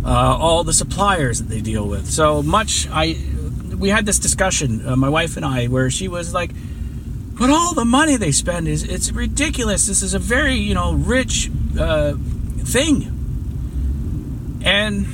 [0.06, 2.10] uh, all the suppliers that they deal with.
[2.10, 3.18] So much, I
[3.78, 6.52] we had this discussion, uh, my wife and I, where she was like,
[7.40, 9.88] "But all the money they spend is it's ridiculous.
[9.88, 12.14] This is a very you know rich uh,
[12.60, 15.08] thing," and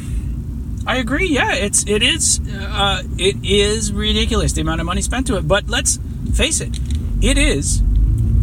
[0.85, 1.27] I agree.
[1.27, 5.47] Yeah, it's it is uh, it is ridiculous the amount of money spent to it.
[5.47, 5.99] But let's
[6.33, 6.77] face it,
[7.21, 7.81] it is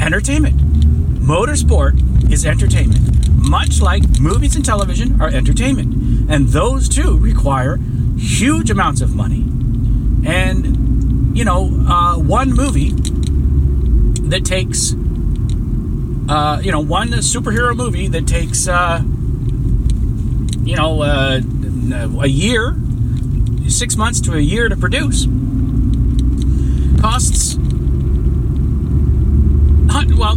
[0.01, 0.57] entertainment.
[1.21, 6.31] Motorsport is entertainment, much like movies and television are entertainment.
[6.31, 7.79] And those too require
[8.17, 9.45] huge amounts of money.
[10.27, 12.91] And, you know, uh, one movie
[14.29, 14.95] that takes,
[16.29, 19.03] uh, you know, one superhero movie that takes, uh,
[20.65, 21.41] you know, uh,
[22.21, 22.77] a year,
[23.69, 25.27] six months to a year to produce,
[27.01, 27.57] costs,
[30.17, 30.37] well,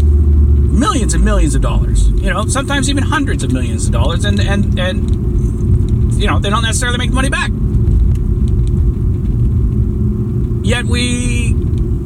[1.39, 2.09] millions of dollars.
[2.09, 6.49] You know, sometimes even hundreds of millions of dollars, and and and you know they
[6.49, 7.49] don't necessarily make money back.
[10.65, 11.53] Yet we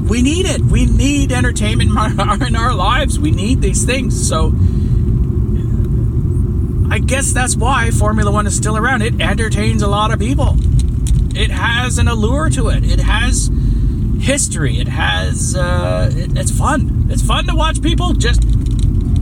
[0.08, 0.62] we need it.
[0.62, 1.90] We need entertainment
[2.48, 3.20] in our, lives.
[3.20, 4.28] We need these things.
[4.28, 4.54] So
[6.92, 9.02] I guess that's why Formula One is still around.
[9.02, 10.58] It entertains a lot of people.
[11.36, 12.84] It has an allure to it.
[12.84, 13.50] It has
[14.20, 14.78] history.
[14.78, 17.08] It has uh, it, it's fun.
[17.10, 18.53] It's fun to watch people just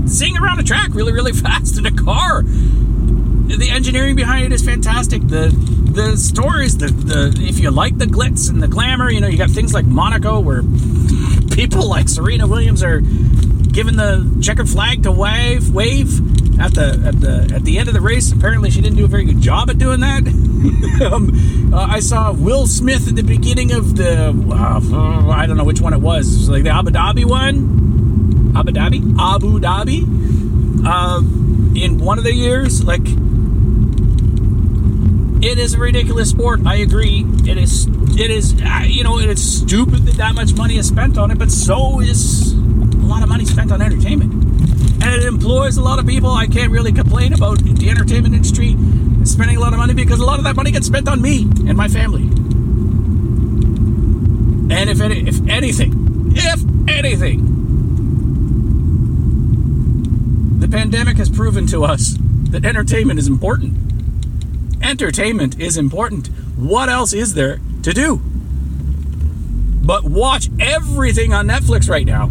[0.07, 2.43] zing around a track really, really fast in a car.
[2.43, 5.27] The engineering behind it is fantastic.
[5.27, 5.49] The
[5.91, 9.37] the stories, the the if you like the glitz and the glamour, you know, you
[9.37, 10.63] got things like Monaco where
[11.51, 16.19] people like Serena Williams are giving the checkered flag to wave wave
[16.61, 18.31] at the at the at the end of the race.
[18.31, 20.27] Apparently, she didn't do a very good job at doing that.
[21.11, 25.65] um, uh, I saw Will Smith at the beginning of the uh, I don't know
[25.65, 26.33] which one it was.
[26.33, 27.80] It was like the Abu Dhabi one
[28.55, 30.05] Abu Dhabi, Abu Dhabi,
[30.85, 31.21] uh,
[31.79, 32.83] in one of the years.
[32.83, 33.01] Like,
[35.43, 36.61] it is a ridiculous sport.
[36.65, 37.25] I agree.
[37.45, 37.87] It is.
[38.17, 38.53] It is.
[38.61, 41.51] Uh, you know, it is stupid that that much money is spent on it, but
[41.51, 42.55] so is a
[43.05, 44.33] lot of money spent on entertainment,
[45.03, 46.29] and it employs a lot of people.
[46.29, 48.75] I can't really complain about the entertainment industry
[49.25, 51.43] spending a lot of money because a lot of that money gets spent on me
[51.67, 52.23] and my family.
[54.73, 57.50] And if any, if anything, if anything,
[60.67, 62.15] pandemic has proven to us
[62.51, 63.77] that entertainment is important.
[64.83, 66.27] Entertainment is important.
[66.57, 68.21] What else is there to do?
[69.83, 72.29] But watch everything on Netflix right now.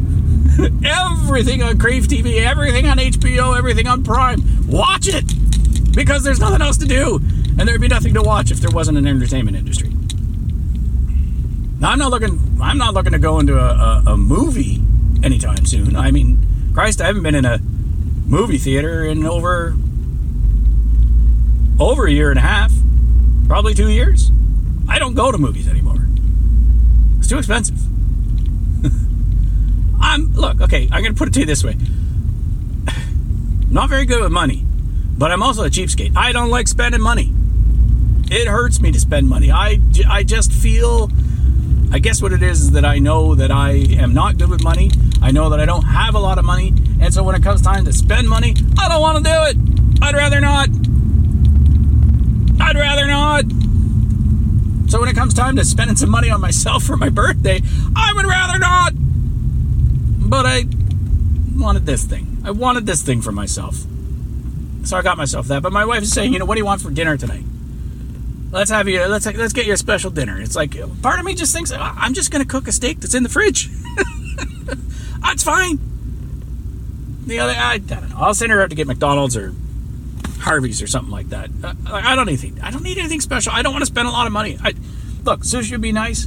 [0.84, 4.40] everything on Crave TV, everything on HBO, everything on Prime.
[4.68, 5.24] Watch it
[5.94, 7.16] because there's nothing else to do,
[7.58, 9.90] and there'd be nothing to watch if there wasn't an entertainment industry.
[11.80, 12.58] Now, I'm not looking.
[12.60, 14.82] I'm not looking to go into a, a, a movie
[15.22, 15.96] anytime soon.
[15.96, 17.58] I mean, Christ, I haven't been in a
[18.30, 19.76] movie theater in over
[21.80, 22.72] over a year and a half,
[23.48, 24.30] probably two years.
[24.88, 26.06] I don't go to movies anymore.
[27.18, 27.76] It's too expensive.
[30.00, 31.76] I'm look, okay, I'm gonna put it to you this way.
[33.70, 34.64] Not very good with money,
[35.18, 36.16] but I'm also a cheapskate.
[36.16, 37.32] I don't like spending money.
[38.30, 39.50] It hurts me to spend money.
[39.50, 41.10] I, I just feel
[41.92, 44.62] I guess what it is is that I know that I am not good with
[44.62, 44.92] money.
[45.22, 46.74] I know that I don't have a lot of money.
[47.00, 50.02] And so when it comes time to spend money, I don't want to do it.
[50.02, 50.68] I'd rather not.
[52.60, 53.44] I'd rather not.
[54.90, 57.60] So when it comes time to spending some money on myself for my birthday,
[57.94, 58.92] I would rather not.
[58.94, 60.64] But I
[61.56, 62.38] wanted this thing.
[62.44, 63.76] I wanted this thing for myself.
[64.84, 65.62] So I got myself that.
[65.62, 67.44] But my wife is saying, you know, what do you want for dinner tonight?
[68.52, 70.40] let's have you let's let's get you a special dinner.
[70.40, 73.14] It's like part of me just thinks I'm just going to cook a steak that's
[73.14, 73.68] in the fridge.
[75.20, 75.78] that's fine.
[77.26, 78.16] The other I, I, don't know.
[78.18, 79.54] I'll send her out to get McDonald's or
[80.38, 81.50] Harvey's or something like that.
[81.62, 82.60] Uh, I don't need anything.
[82.62, 83.52] I don't need anything special.
[83.52, 84.58] I don't want to spend a lot of money.
[84.62, 84.74] I,
[85.24, 86.26] look, sushi would be nice.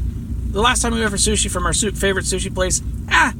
[0.51, 3.33] The last time we went for sushi from our favorite sushi place, ah,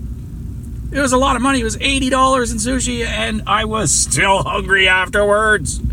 [0.92, 1.62] it was a lot of money.
[1.62, 5.80] It was eighty dollars in sushi, and I was still hungry afterwards.
[5.80, 5.86] It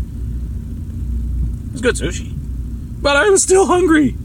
[1.73, 2.41] was good sushi
[3.01, 4.15] but I was still hungry.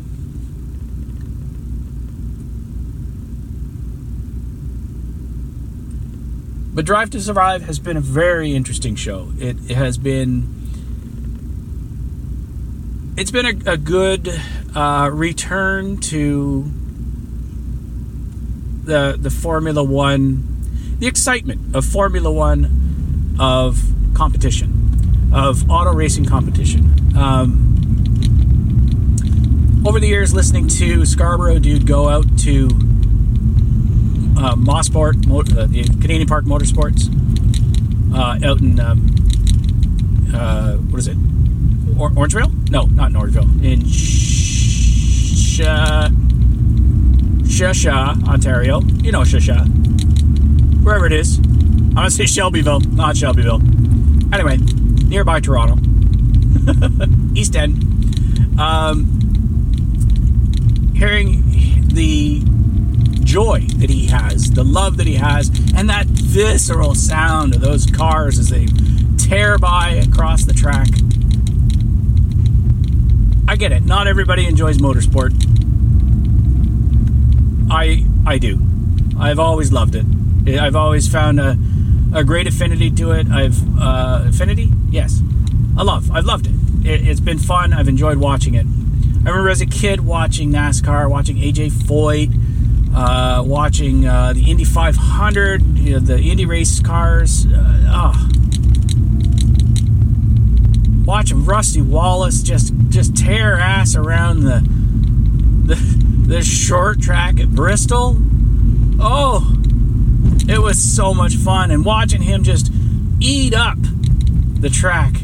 [6.76, 9.32] But Drive to Survive has been a very interesting show.
[9.38, 10.46] It, it has been.
[13.16, 14.28] It's been a, a good
[14.74, 16.70] uh, return to
[18.84, 20.44] the the Formula One,
[20.98, 27.16] the excitement of Formula One, of competition, of auto racing competition.
[27.16, 27.72] Um,
[29.86, 32.68] over the years listening to Scarborough Dude go out to
[34.38, 35.16] uh, Mosport,
[35.56, 37.08] uh, the Canadian Park Motorsports,
[38.14, 39.06] uh, out in um,
[40.34, 41.16] uh, what is it,
[41.98, 42.52] or- Orangeville?
[42.70, 43.64] No, not in Orangeville.
[43.64, 43.80] In
[45.56, 46.10] Shasha,
[47.44, 48.80] Shasha, Ontario.
[49.02, 49.66] You know Shasha,
[50.84, 51.38] wherever it is.
[51.38, 53.60] I'm gonna say Shelbyville, not Shelbyville.
[54.34, 54.58] Anyway,
[55.06, 55.76] nearby Toronto,
[57.34, 57.82] East End.
[58.60, 59.06] Um,
[60.94, 61.42] hearing
[61.88, 62.42] the
[63.26, 67.84] joy that he has, the love that he has, and that visceral sound of those
[67.84, 68.66] cars as they
[69.18, 70.88] tear by across the track.
[73.48, 73.84] I get it.
[73.84, 75.34] Not everybody enjoys motorsport.
[77.70, 78.60] I I do.
[79.18, 80.06] I've always loved it.
[80.58, 81.58] I've always found a,
[82.14, 83.26] a great affinity to it.
[83.28, 85.20] I've uh, affinity, yes,
[85.76, 86.10] I love.
[86.10, 86.54] I've loved it.
[86.86, 87.06] it.
[87.06, 87.72] It's been fun.
[87.72, 88.66] I've enjoyed watching it.
[88.66, 92.45] I remember as a kid watching NASCAR, watching AJ Foyt,
[92.96, 97.46] uh, watching uh, the Indy 500, you know, the Indy race cars.
[97.46, 98.28] Uh, oh.
[101.04, 104.66] Watching Rusty Wallace just just tear ass around the
[105.66, 105.74] the,
[106.26, 108.16] the short track at Bristol.
[108.98, 109.56] Oh,
[110.48, 112.72] it was so much fun, and watching him just
[113.20, 115.14] eat up the track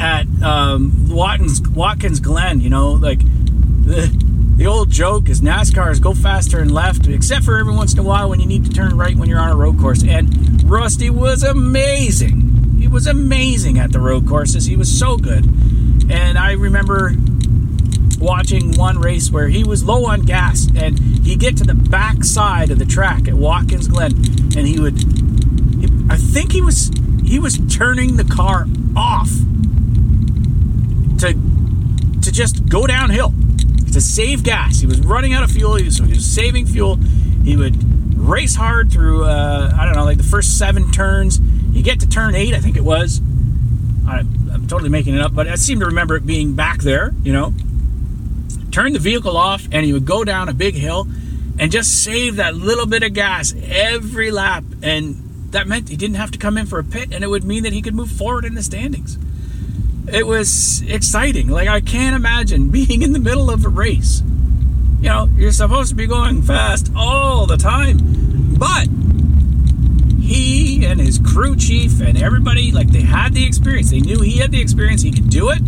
[0.00, 2.60] at um, Watkins, Watkins Glen.
[2.60, 4.27] You know, like the
[4.58, 8.02] the old joke is NASCARs go faster and left, except for every once in a
[8.02, 10.02] while when you need to turn right when you're on a road course.
[10.02, 12.76] And Rusty was amazing.
[12.76, 14.66] He was amazing at the road courses.
[14.66, 15.44] He was so good.
[16.10, 17.14] And I remember
[18.18, 22.24] watching one race where he was low on gas and he'd get to the back
[22.24, 24.12] side of the track at Watkins Glen
[24.56, 24.98] and he would
[26.10, 26.90] I think he was
[27.24, 29.30] he was turning the car off
[31.20, 31.34] to
[32.22, 33.32] to just go downhill
[33.92, 34.80] to save gas.
[34.80, 36.96] He was running out of fuel, so he was saving fuel.
[37.44, 37.76] He would
[38.18, 41.40] race hard through uh, I don't know, like the first seven turns.
[41.72, 43.20] You get to turn eight, I think it was.
[44.06, 47.14] I, I'm totally making it up, but I seem to remember it being back there.
[47.22, 47.54] You know,
[48.70, 51.06] turn the vehicle off, and he would go down a big hill
[51.58, 56.16] and just save that little bit of gas every lap, and that meant he didn't
[56.16, 58.10] have to come in for a pit, and it would mean that he could move
[58.10, 59.18] forward in the standings
[60.12, 61.48] it was exciting.
[61.48, 64.22] Like I can't imagine being in the middle of a race.
[65.00, 67.98] You know, you're supposed to be going fast all the time,
[68.58, 68.88] but
[70.20, 73.90] he and his crew chief and everybody like they had the experience.
[73.90, 75.02] They knew he had the experience.
[75.02, 75.60] He could do it.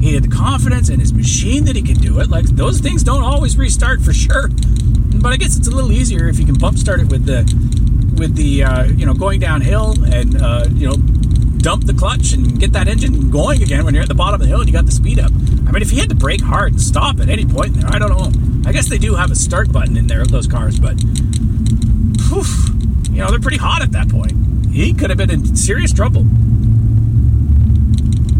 [0.00, 2.28] He had the confidence in his machine that he could do it.
[2.28, 4.48] Like those things don't always restart for sure.
[4.48, 7.42] but I guess it's a little easier if you can bump start it with the
[8.18, 10.96] with the uh, you know going downhill and uh, you know
[11.58, 14.40] dump the clutch and get that engine going again when you're at the bottom of
[14.40, 15.30] the hill and you got the speed up.
[15.66, 17.98] I mean, if you had to brake hard and stop at any point there, I
[17.98, 18.68] don't know.
[18.68, 20.94] I guess they do have a start button in there of those cars, but
[22.28, 22.44] whew,
[23.10, 24.32] you know they're pretty hot at that point.
[24.70, 26.24] He could have been in serious trouble.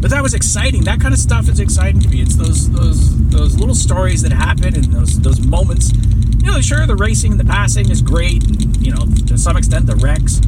[0.01, 0.85] But that was exciting.
[0.85, 2.23] That kind of stuff is exciting to me.
[2.23, 5.93] It's those those those little stories that happen and those those moments.
[6.41, 9.57] You know, sure the racing and the passing is great, and you know to some
[9.57, 10.41] extent the wrecks.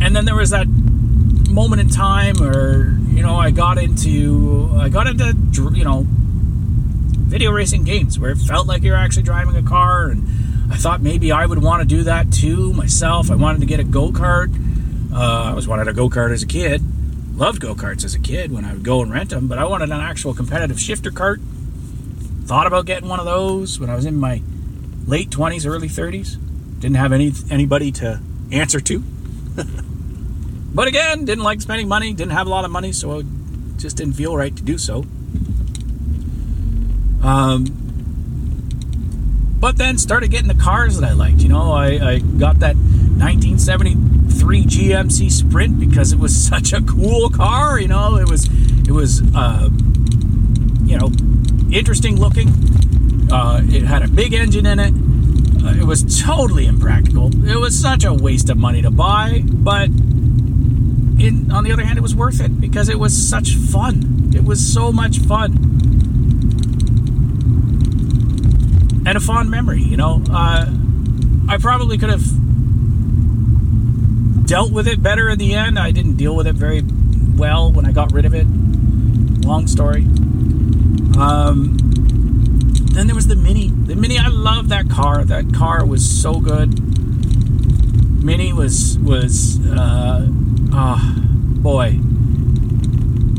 [0.00, 0.66] And then there was that
[1.50, 5.34] moment in time where you know I got into I got into
[5.72, 10.26] you know video racing games where it felt like you're actually driving a car and
[10.72, 13.30] I thought maybe I would want to do that too myself.
[13.30, 14.54] I wanted to get a go kart.
[15.12, 16.82] Uh, I was wanted a go kart as a kid.
[17.36, 19.64] Loved go karts as a kid when I would go and rent them, but I
[19.64, 21.40] wanted an actual competitive shifter cart
[22.44, 24.42] Thought about getting one of those when I was in my
[25.06, 26.36] late 20s, early 30s.
[26.78, 28.20] Didn't have any anybody to
[28.52, 29.02] answer to.
[30.74, 33.26] but again, didn't like spending money, didn't have a lot of money, so it
[33.76, 35.04] just didn't feel right to do so.
[37.22, 37.64] Um,
[39.60, 41.40] but then started getting the cars that I liked.
[41.40, 47.30] You know, I, I got that 1973 GMC Sprint because it was such a cool
[47.30, 47.80] car.
[47.80, 48.46] You know, it was
[48.86, 49.70] it was uh,
[50.84, 51.10] you know
[51.72, 52.48] interesting looking.
[53.32, 54.92] Uh, it had a big engine in it.
[55.66, 57.30] It was totally impractical.
[57.46, 59.88] It was such a waste of money to buy, but
[61.52, 64.32] on the other hand, it was worth it because it was such fun.
[64.34, 65.74] It was so much fun.
[69.06, 69.82] and a fond memory.
[69.82, 70.66] You know, uh,
[71.48, 72.24] I probably could have
[74.46, 75.78] dealt with it better in the end.
[75.78, 76.82] I didn't deal with it very
[77.36, 78.46] well when I got rid of it.
[79.44, 80.02] Long story.
[81.18, 81.76] Um,
[82.94, 83.68] then there was the Mini.
[83.68, 85.24] The Mini, I love that car.
[85.24, 86.80] That car was so good.
[88.24, 90.26] Mini was was uh,
[90.72, 91.14] oh
[91.58, 91.98] boy.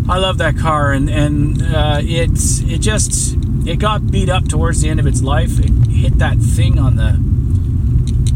[0.07, 2.31] I love that car, and and uh, it
[2.69, 3.35] it just
[3.65, 5.59] it got beat up towards the end of its life.
[5.59, 7.13] It hit that thing on the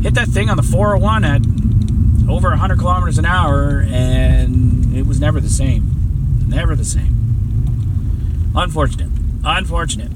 [0.01, 1.41] hit that thing on the 401 at
[2.29, 6.47] over 100 kilometers an hour, and it was never the same.
[6.47, 8.51] Never the same.
[8.55, 9.09] Unfortunate.
[9.43, 10.11] Unfortunate.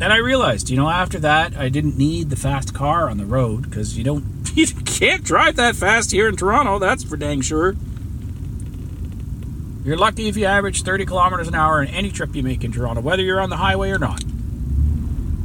[0.00, 3.24] And I realized, you know, after that, I didn't need the fast car on the
[3.24, 4.24] road because you don't,
[4.54, 6.78] you can't drive that fast here in Toronto.
[6.78, 7.76] That's for dang sure.
[9.84, 12.72] You're lucky if you average 30 kilometers an hour in any trip you make in
[12.72, 14.24] Toronto, whether you're on the highway or not.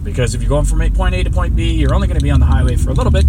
[0.04, 2.32] Because if you're going from point A to point B, you're only going to be
[2.32, 3.26] on the highway for a little bit.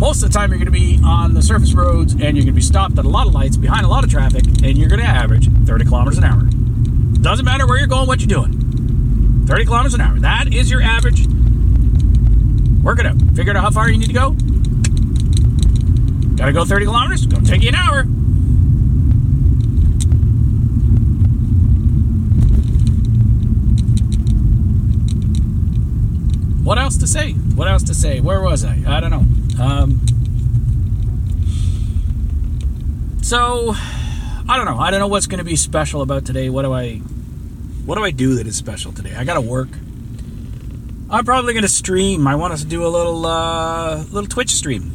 [0.00, 2.46] Most of the time, you're going to be on the surface roads and you're going
[2.46, 4.88] to be stopped at a lot of lights behind a lot of traffic, and you're
[4.88, 6.42] going to average 30 kilometers an hour.
[7.20, 8.64] Doesn't matter where you're going, what you're doing.
[9.46, 10.18] 30 kilometers an hour.
[10.20, 11.26] That is your average.
[12.82, 13.16] Work it out.
[13.34, 14.30] Figure out how far you need to go.
[16.36, 17.26] Gotta go 30 kilometers?
[17.26, 18.04] Gonna take you an hour.
[26.64, 27.32] what else to say?
[27.32, 28.20] What else to say?
[28.20, 28.82] Where was I?
[28.86, 29.62] I don't know.
[29.62, 30.00] Um,
[33.22, 33.74] so
[34.48, 34.78] I don't know.
[34.78, 36.48] I don't know what's going to be special about today.
[36.48, 37.00] What do I
[37.84, 39.14] what do I do that is special today?
[39.14, 39.68] I got to work.
[41.10, 42.26] I'm probably to stream.
[42.26, 44.92] I want us to do a little uh, little Twitch stream.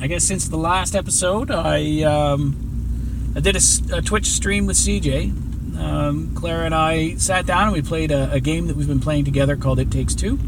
[0.00, 4.76] I guess since the last episode, I um, I did a, a Twitch stream with
[4.76, 5.32] CJ
[5.80, 9.00] um, Claire and I sat down and we played a, a, game that we've been
[9.00, 10.38] playing together called It Takes Two.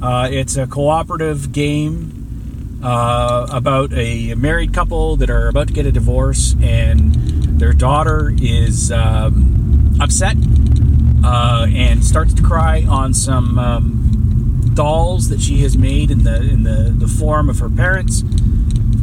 [0.00, 5.86] Uh, it's a cooperative game uh, about a married couple that are about to get
[5.86, 7.14] a divorce, and
[7.58, 9.55] their daughter is um,
[10.00, 10.36] upset
[11.24, 16.36] uh, and starts to cry on some um, dolls that she has made in the
[16.42, 18.22] in the, the form of her parents.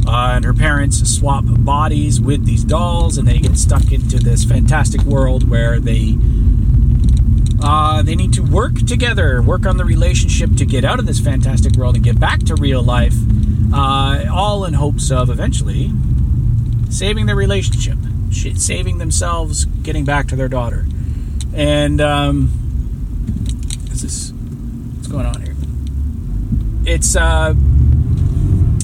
[0.06, 4.44] Uh, and her parents swap bodies with these dolls, and they get stuck into this
[4.44, 6.18] fantastic world where they
[7.62, 11.20] uh, they need to work together, work on the relationship to get out of this
[11.20, 13.14] fantastic world and get back to real life,
[13.72, 15.90] uh, all in hopes of eventually
[16.90, 17.96] saving their relationship,
[18.30, 20.86] saving themselves, getting back to their daughter.
[21.54, 22.50] And um,
[23.90, 24.32] is this
[24.96, 25.54] what's going on here?
[26.84, 27.54] It's uh,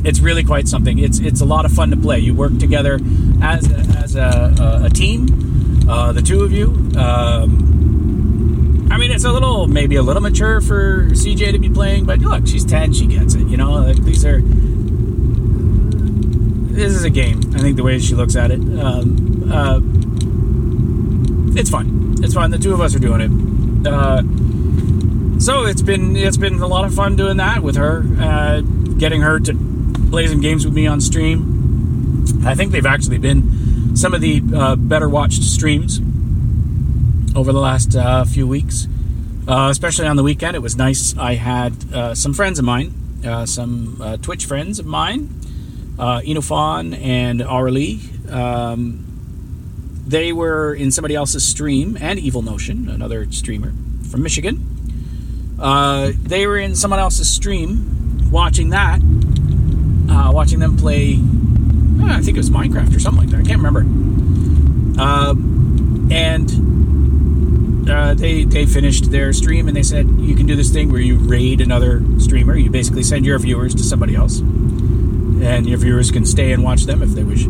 [0.05, 0.99] it's really quite something.
[0.99, 2.19] It's it's a lot of fun to play.
[2.21, 2.99] You work together
[3.43, 6.69] as a, as a, a team, uh, the two of you.
[6.97, 12.07] Um, I mean, it's a little maybe a little mature for CJ to be playing,
[12.07, 13.47] but look, she's ten, she gets it.
[13.47, 14.41] You know, like, these are.
[16.81, 17.41] This is a game.
[17.55, 18.59] I think the way she looks at it.
[18.59, 19.81] Um, uh,
[21.55, 22.15] it's fun.
[22.23, 22.51] It's fun.
[22.51, 23.87] The two of us are doing it.
[23.87, 24.23] Uh,
[25.39, 28.63] so it's been it's been a lot of fun doing that with her, uh,
[28.97, 29.55] getting her to
[30.09, 32.25] play some games with me on stream.
[32.47, 35.99] I think they've actually been some of the uh, better watched streams
[37.37, 38.89] over the last uh, few weeks,
[39.47, 40.57] uh, especially on the weekend.
[40.57, 41.15] It was nice.
[41.19, 45.40] I had uh, some friends of mine, uh, some Twitch friends of mine,
[46.01, 48.01] uh, Inofon and Aurelie.
[48.33, 49.07] Um,
[50.07, 53.73] they were in somebody else's stream, and Evil Notion, another streamer
[54.11, 54.65] from Michigan.
[55.57, 59.01] they were in someone else's stream watching that,
[60.33, 61.19] watching them play.
[62.03, 63.41] I think it was Minecraft or something like that.
[63.41, 63.83] I can't remember.
[66.13, 70.91] and uh, they they finished their stream and they said you can do this thing
[70.91, 72.57] where you raid another streamer.
[72.57, 74.41] You basically send your viewers to somebody else,
[75.43, 77.47] and your viewers can stay and watch them if they wish.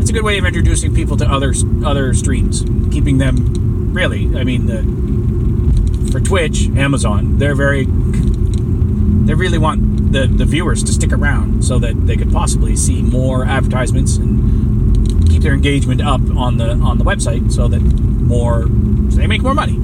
[0.00, 1.54] It's a good way of introducing people to other
[1.84, 4.36] other streams, keeping them really.
[4.36, 10.92] I mean, the, for Twitch, Amazon, they're very they really want the the viewers to
[10.92, 16.20] stick around so that they could possibly see more advertisements and keep their engagement up
[16.36, 18.62] on the on the website so that more
[19.10, 19.78] so they make more money.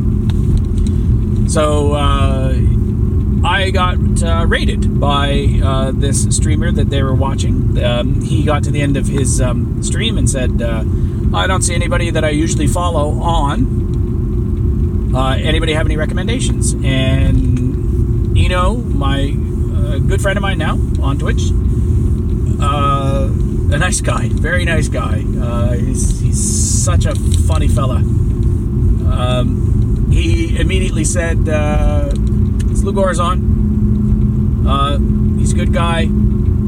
[1.49, 2.53] So uh,
[3.45, 7.83] I got uh, raided by uh, this streamer that they were watching.
[7.83, 10.85] Um, he got to the end of his um, stream and said, uh,
[11.33, 15.15] "I don't see anybody that I usually follow on.
[15.15, 19.37] Uh, anybody have any recommendations?" And know, my
[19.75, 21.51] uh, good friend of mine now on Twitch.
[22.61, 25.19] a nice guy, very nice guy.
[25.77, 27.15] he's, he's such a
[27.47, 27.97] funny fella.
[27.97, 31.49] Um, he immediately said,
[32.79, 34.67] uh, Slugor's on.
[34.67, 34.99] Uh,
[35.39, 36.09] he's a good guy,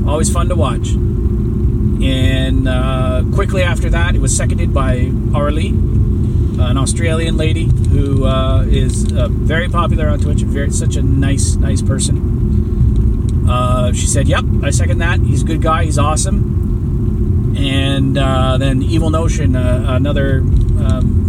[0.06, 0.88] always fun to watch.
[0.90, 8.62] And uh, quickly after that, it was seconded by Arlie, an Australian lady who uh,
[8.62, 13.48] is uh, very popular on Twitch, very such a nice, nice person.
[13.48, 15.20] Uh, she said, "Yep, I second that.
[15.20, 15.84] He's a good guy.
[15.84, 21.19] He's awesome." And then Evil Notion, another um,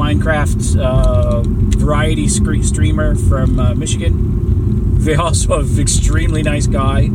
[0.00, 1.42] Minecraft uh,
[1.78, 4.28] variety streamer from uh, Michigan.
[5.00, 7.06] They also have extremely nice guy.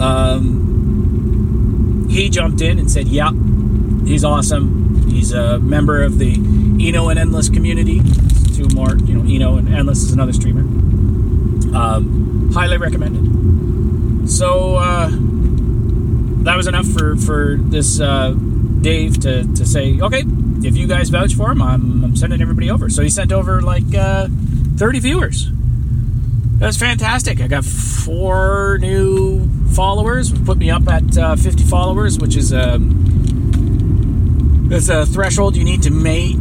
[0.00, 0.46] Um,
[2.08, 3.32] he jumped in and said, "Yeah,
[4.06, 5.06] he's awesome.
[5.10, 6.36] He's a member of the
[6.80, 8.00] Eno and Endless community.
[8.54, 10.62] Two more, you know, Eno and Endless is another streamer.
[11.76, 14.30] Um, highly recommended.
[14.30, 15.10] So uh,
[16.44, 18.30] that was enough for for this uh,
[18.80, 20.22] Dave to to say, okay,
[20.64, 22.88] if you guys vouch for him, I'm, I'm sending everybody over.
[22.88, 24.28] So he sent over like uh,
[24.76, 25.50] 30 viewers.
[26.58, 27.40] That was fantastic.
[27.40, 30.32] I got four new followers.
[30.32, 33.06] Put me up at uh, 50 followers, which is a um,
[34.72, 36.36] it's a threshold you need to make.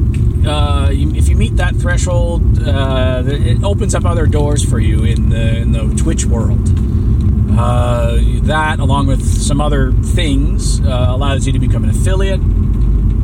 [0.47, 5.29] Uh, if you meet that threshold, uh, it opens up other doors for you in
[5.29, 6.69] the in the Twitch world.
[7.57, 12.41] Uh, that, along with some other things, uh, allows you to become an affiliate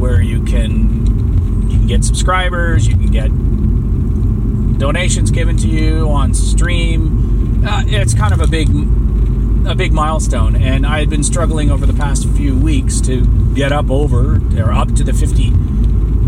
[0.02, 3.30] where you can you can get subscribers, you can get
[4.80, 7.64] donations given to you on stream.
[7.64, 8.68] Uh, it's kind of a big
[9.68, 13.72] a big milestone, and I had been struggling over the past few weeks to get
[13.72, 15.52] up over or up to the 50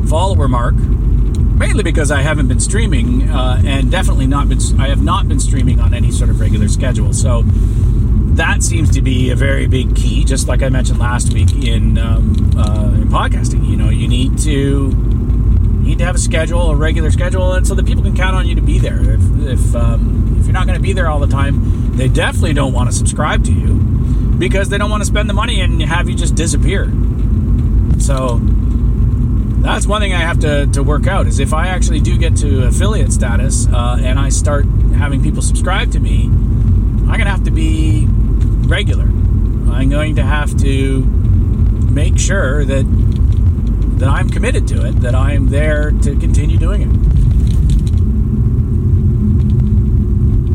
[0.07, 4.59] follower mark, mainly because I haven't been streaming, uh, and definitely not been.
[4.79, 7.43] I have not been streaming on any sort of regular schedule, so
[8.35, 10.23] that seems to be a very big key.
[10.23, 14.37] Just like I mentioned last week in um, uh, in podcasting, you know, you need
[14.39, 18.35] to need to have a schedule, a regular schedule, and so that people can count
[18.35, 19.01] on you to be there.
[19.01, 22.53] If if, um, if you're not going to be there all the time, they definitely
[22.53, 23.75] don't want to subscribe to you
[24.39, 26.91] because they don't want to spend the money and have you just disappear.
[27.99, 28.39] So
[29.61, 32.35] that's one thing I have to, to work out is if I actually do get
[32.37, 34.65] to affiliate status uh, and I start
[34.97, 38.07] having people subscribe to me, I'm going to have to be
[38.67, 39.05] regular.
[39.71, 41.03] I'm going to have to
[41.91, 42.83] make sure that
[43.99, 46.89] that I'm committed to it, that I'm there to continue doing it.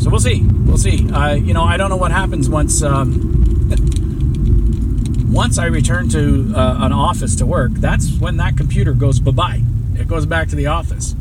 [0.02, 0.42] So we'll see.
[0.42, 1.09] We'll see.
[1.11, 3.34] I, you know, I don't know what happens once um,
[5.32, 7.72] once I return to uh, an office to work.
[7.74, 9.62] That's when that computer goes bye bye.
[9.94, 11.14] It goes back to the office.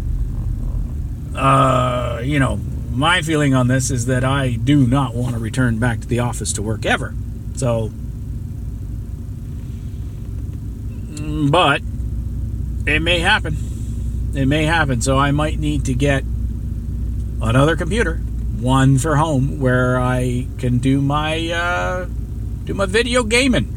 [1.36, 2.60] Uh, you know,
[2.98, 6.20] my feeling on this is that I do not want to return back to the
[6.20, 7.14] office to work ever.
[7.56, 7.92] So,
[11.52, 11.82] but
[12.88, 13.56] it may happen.
[14.34, 15.02] It may happen.
[15.02, 16.24] So I might need to get
[17.40, 18.16] another computer,
[18.60, 22.08] one for home, where I can do my uh,
[22.66, 23.74] do my video gaming.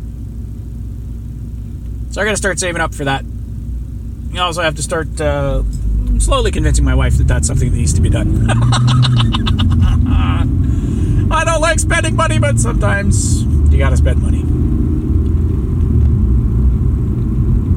[2.10, 3.24] So I got to start saving up for that.
[4.34, 5.62] I also have to start uh,
[6.20, 8.48] slowly convincing my wife that that's something that needs to be done.
[11.32, 13.42] I don't like spending money, but sometimes
[13.72, 14.44] you gotta spend money.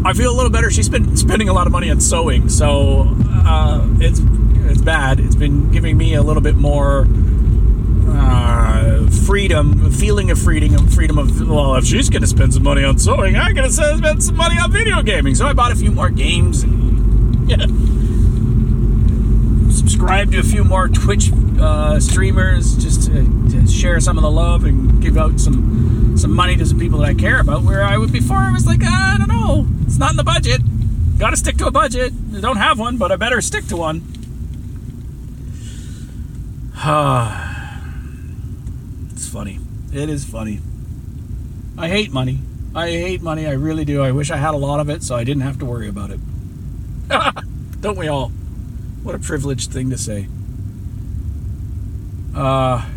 [0.05, 0.69] I feel a little better.
[0.69, 4.19] She's been spending a lot of money on sewing, so uh, it's
[4.69, 5.19] it's bad.
[5.19, 7.07] It's been giving me a little bit more
[8.07, 12.97] uh, freedom, feeling of freedom, freedom of well, if she's to spend some money on
[12.97, 15.35] sewing, I'm to spend some money on video gaming.
[15.35, 16.83] So I bought a few more games and
[17.49, 17.65] yeah,
[19.83, 21.29] subscribed to a few more Twitch
[21.59, 26.31] uh, streamers just to, to, share some of the love and give out some some
[26.31, 27.63] money to some people that I care about.
[27.63, 30.61] Where I would before, I was like, I don't know, it's not in the budget.
[31.17, 32.13] Got to stick to a budget.
[32.33, 33.97] I don't have one, but I better stick to one.
[39.11, 39.59] it's funny.
[39.93, 40.61] It is funny.
[41.77, 42.39] I hate money.
[42.73, 43.47] I hate money.
[43.47, 44.01] I really do.
[44.01, 46.09] I wish I had a lot of it so I didn't have to worry about
[46.09, 46.21] it.
[47.81, 48.31] Don't we all?
[49.03, 50.27] What a privileged thing to say.
[52.33, 52.89] Uh,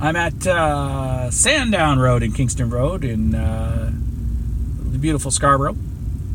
[0.00, 3.92] I'm at uh, Sandown Road in Kingston Road in uh,
[4.82, 5.76] the beautiful Scarborough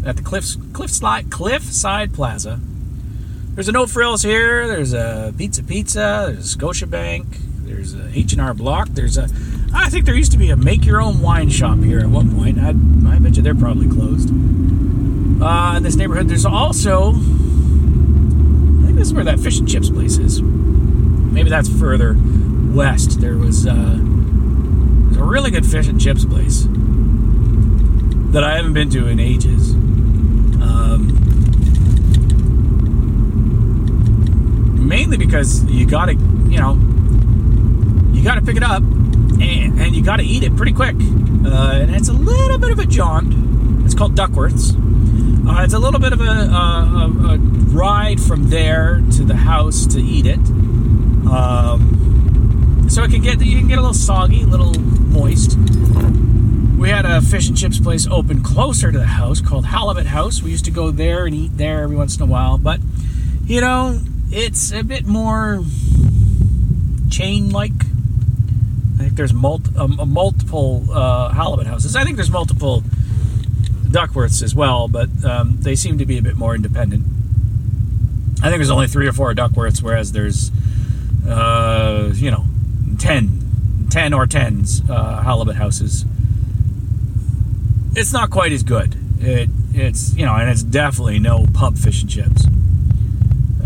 [0.06, 2.60] at the Cliffs, Cliffside, Cliffside Plaza.
[3.56, 4.68] There's a No Frills here.
[4.68, 6.32] There's a Pizza Pizza.
[6.32, 7.26] There's a Scotiabank.
[7.66, 8.90] There's a H&R Block.
[8.90, 9.28] There's a...
[9.74, 12.60] I think there used to be a make-your-own wine shop here at one point.
[12.60, 14.30] I, I bet you they're probably closed.
[15.42, 17.12] Uh, in this neighborhood, there's also...
[17.12, 20.42] I think this is where that fish and chips place is.
[20.42, 22.16] Maybe that's further
[22.74, 23.20] west.
[23.22, 24.00] There was, uh,
[25.18, 26.68] a really good fish and chips place
[28.32, 29.74] that I haven't been to in ages.
[30.62, 31.08] Um,
[34.88, 36.74] mainly because you gotta, you know,
[38.14, 40.96] you gotta pick it up and, and you gotta eat it pretty quick.
[40.96, 43.34] Uh, and it's a little bit of a jaunt.
[43.86, 44.74] It's called Duckworth's.
[45.48, 49.86] Uh, it's a little bit of a, a, a, ride from there to the house
[49.86, 50.40] to eat it.
[51.30, 55.56] Um, so it can get you can get a little soggy, a little moist.
[56.80, 60.42] We had a fish and chips place open closer to the house called Halibut House.
[60.42, 62.80] We used to go there and eat there every once in a while, but
[63.46, 64.00] you know,
[64.32, 65.64] it's a bit more
[67.12, 67.72] chain like.
[68.96, 71.96] I think there's mul- um, multiple uh, halibut houses.
[71.96, 72.82] I think there's multiple
[73.88, 77.06] Duckworths as well, but um, they seem to be a bit more independent.
[78.40, 80.52] I think there's only three or four Duckworths, whereas there's,
[81.28, 82.46] uh, you know,
[83.00, 86.06] 10, 10 or 10s uh, halibut houses.
[87.96, 88.96] It's not quite as good.
[89.20, 92.46] It, it's, you know, and it's definitely no pub fish and chips.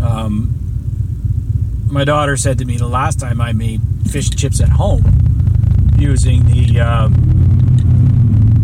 [0.00, 0.56] Um,
[1.90, 5.04] my daughter said to me the last time I made fish and chips at home
[5.98, 7.39] using the um,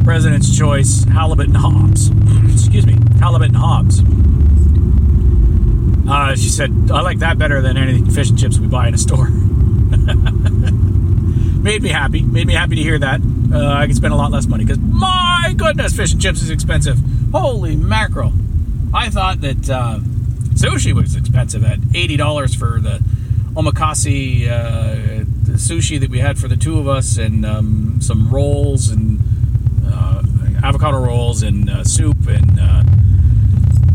[0.07, 2.11] President's Choice halibut and Hobbs.
[2.53, 4.01] Excuse me, halibut and Hobbs.
[6.09, 8.95] Uh, she said, I like that better than any fish and chips we buy in
[8.95, 9.27] a store.
[11.61, 12.23] Made me happy.
[12.23, 13.21] Made me happy to hear that.
[13.53, 16.51] Uh, I can spend a lot less money because my goodness, fish and chips is
[16.51, 17.01] expensive.
[17.33, 18.33] Holy mackerel!
[18.95, 19.99] I thought that uh,
[20.55, 23.03] sushi was expensive at eighty dollars for the
[23.55, 28.31] omakase uh, the sushi that we had for the two of us, and um, some
[28.31, 29.16] rolls and
[30.67, 32.83] avocado rolls and uh, soup and uh,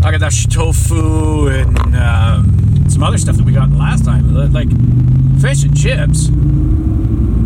[0.07, 4.69] agedashi tofu and um, some other stuff that we got last time, like
[5.41, 6.29] fish and chips.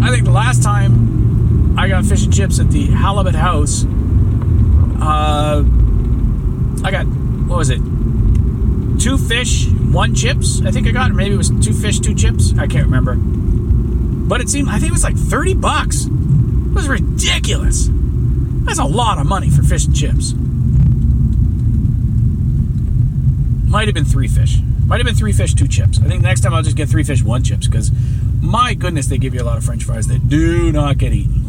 [0.03, 3.85] I think the last time I got fish and chips at the Halibut House,
[5.01, 5.63] uh,
[6.83, 7.05] I got
[7.47, 7.81] what was it?
[8.99, 10.61] Two fish, one chips.
[10.63, 12.53] I think I got, or maybe it was two fish, two chips.
[12.59, 13.15] I can't remember.
[13.15, 16.05] But it seemed, I think it was like thirty bucks.
[16.05, 17.89] It was ridiculous.
[18.65, 20.33] That's a lot of money for fish and chips.
[23.69, 24.57] Might have been three fish.
[24.85, 25.99] Might have been three fish, two chips.
[25.99, 27.91] I think next time I'll just get three fish, one chips because
[28.41, 31.41] my goodness, they give you a lot of French fries that do not get eaten.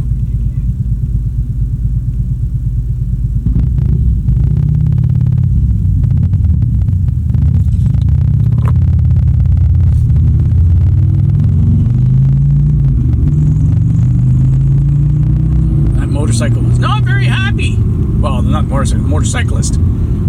[16.00, 17.76] That motorcycle was not very happy.
[18.26, 19.78] Well, not motorcycle, the motorcyclist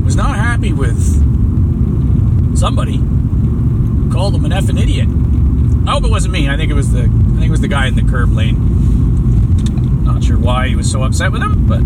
[0.05, 1.01] was not happy with
[2.55, 2.99] somebody
[4.13, 5.07] called him an effing idiot.
[5.87, 6.47] I hope it wasn't me.
[6.47, 10.05] I think it was the I think it was the guy in the curb lane.
[10.05, 11.79] Not sure why he was so upset with him, but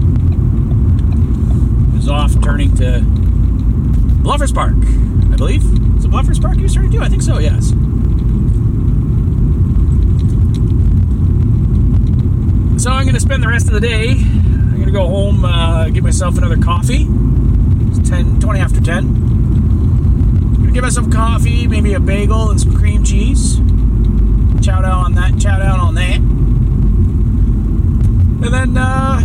[1.91, 2.99] he was off turning to
[4.22, 4.76] Bluffers Park,
[5.32, 5.64] I believe.
[5.97, 6.99] Is it Bluffers Park was turning to?
[6.99, 7.38] I think so.
[7.39, 7.70] Yes.
[12.84, 14.41] So I'm going to spend the rest of the day.
[14.82, 17.06] I'm to go home, uh, get myself another coffee.
[17.92, 19.14] It's 10, 20 after 10.
[20.56, 23.58] Gonna get myself coffee, maybe a bagel and some cream cheese.
[24.66, 26.16] Chow down on that, chow down on that.
[28.44, 29.22] And then, uh,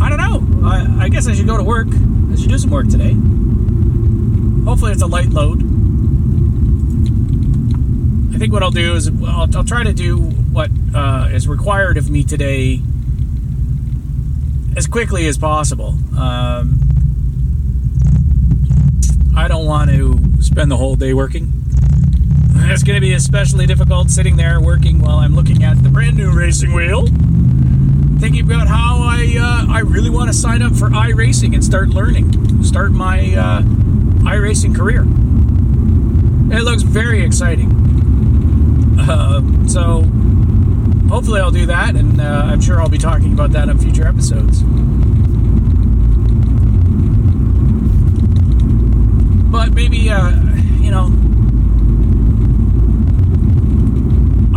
[0.00, 0.68] I don't know.
[0.68, 1.88] I, I guess I should go to work.
[1.88, 3.14] I should do some work today.
[4.64, 5.62] Hopefully, it's a light load.
[8.32, 11.96] I think what I'll do is I'll, I'll try to do what uh, is required
[11.96, 12.82] of me today
[14.76, 15.94] as quickly as possible.
[16.16, 16.78] Um,
[19.36, 21.52] I don't want to spend the whole day working.
[22.54, 26.16] It's going to be especially difficult sitting there working while I'm looking at the brand
[26.16, 27.06] new racing wheel,
[28.18, 31.88] thinking about how I uh, I really want to sign up for iRacing and start
[31.88, 33.62] learning, start my uh,
[34.22, 35.02] iRacing career.
[36.56, 37.70] It looks very exciting.
[38.98, 40.02] Uh, so
[41.12, 44.08] hopefully I'll do that, and uh, I'm sure I'll be talking about that on future
[44.08, 44.62] episodes.
[49.52, 50.30] But maybe, uh,
[50.80, 51.12] you know,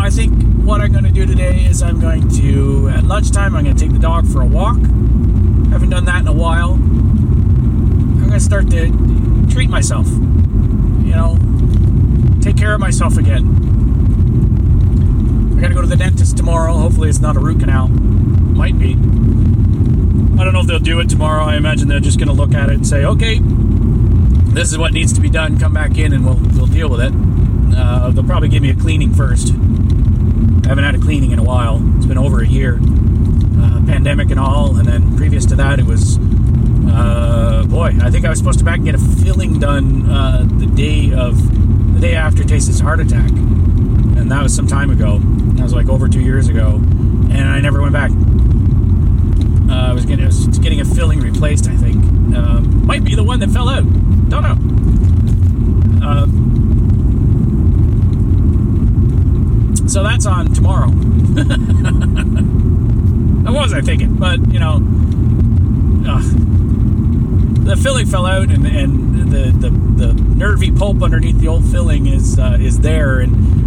[0.02, 0.32] I think
[0.64, 3.84] what I'm going to do today is I'm going to, at lunchtime, I'm going to
[3.84, 4.78] take the dog for a walk.
[4.78, 6.76] Haven't done that in a while.
[6.76, 11.38] I'm going to start to treat myself, you know,
[12.42, 13.65] take care of myself again.
[15.66, 16.74] I gotta go to the dentist tomorrow.
[16.74, 17.88] Hopefully, it's not a root canal.
[17.88, 18.92] Might be.
[18.92, 21.44] I don't know if they'll do it tomorrow.
[21.44, 25.12] I imagine they're just gonna look at it and say, okay, this is what needs
[25.14, 25.58] to be done.
[25.58, 27.12] Come back in and we'll, we'll deal with it.
[27.76, 29.54] Uh, they'll probably give me a cleaning first.
[29.56, 31.82] I haven't had a cleaning in a while.
[31.98, 32.76] It's been over a year.
[32.76, 34.78] Uh, pandemic and all.
[34.78, 36.20] And then previous to that, it was,
[36.92, 40.46] uh, boy, I think I was supposed to back and get a filling done uh,
[40.48, 43.32] the day of, the day after Tasty's heart attack.
[44.26, 45.20] And that was some time ago.
[45.20, 46.78] That was like over two years ago.
[46.78, 48.10] And I never went back.
[49.70, 52.04] Uh, I was getting, I was getting a filling replaced, I think.
[52.36, 53.84] Uh, might be the one that fell out.
[54.30, 54.58] Don't know.
[56.04, 56.26] Uh,
[59.88, 60.90] so that's on tomorrow.
[63.52, 64.16] what was I thinking?
[64.16, 64.80] But you know,
[67.64, 72.08] the filling fell out, and, and the, the the nervy pulp underneath the old filling
[72.08, 73.65] is uh, is there, and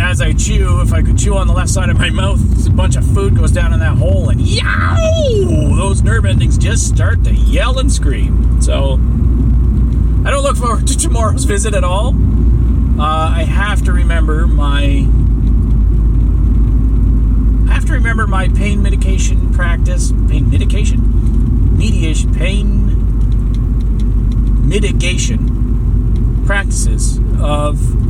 [0.00, 2.70] as I chew, if I could chew on the left side of my mouth, a
[2.70, 4.96] bunch of food goes down in that hole, and yow!
[5.76, 8.60] Those nerve endings just start to yell and scream.
[8.60, 8.94] So
[10.24, 12.14] I don't look forward to tomorrow's visit at all.
[12.98, 15.06] Uh, I have to remember my
[17.68, 22.86] I have to remember my pain mitigation practice, pain mitigation, mediation, pain
[24.66, 28.05] mitigation practices of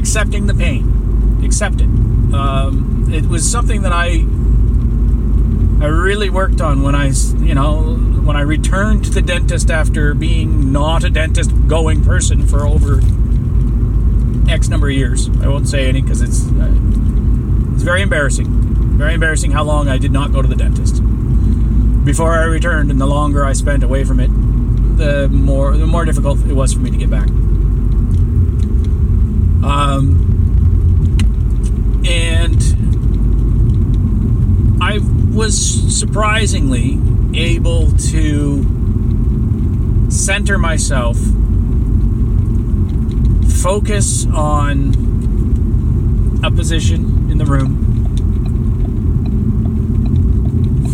[0.00, 1.90] accepting the pain, accept it.
[2.34, 4.24] Um, it was something that I
[5.84, 7.94] I really worked on when I, you know,
[8.24, 13.00] when I returned to the dentist after being not a dentist going person for over
[14.50, 15.28] X number of years.
[15.42, 16.70] I won't say any because it's uh,
[17.74, 18.46] it's very embarrassing.
[18.96, 21.02] Very embarrassing how long I did not go to the dentist
[22.04, 24.30] before I returned, and the longer I spent away from it,
[24.96, 27.28] the more the more difficult it was for me to get back.
[29.62, 30.26] Um,
[32.06, 32.62] and
[34.82, 34.98] I
[35.34, 36.98] was surprisingly
[37.34, 38.62] able to
[40.10, 41.18] center myself,
[43.62, 44.94] focus on
[46.42, 47.76] a position in the room,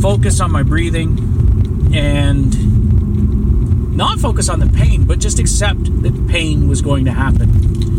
[0.02, 6.66] focus on my breathing, and not focus on the pain, but just accept that pain
[6.68, 7.95] was going to happen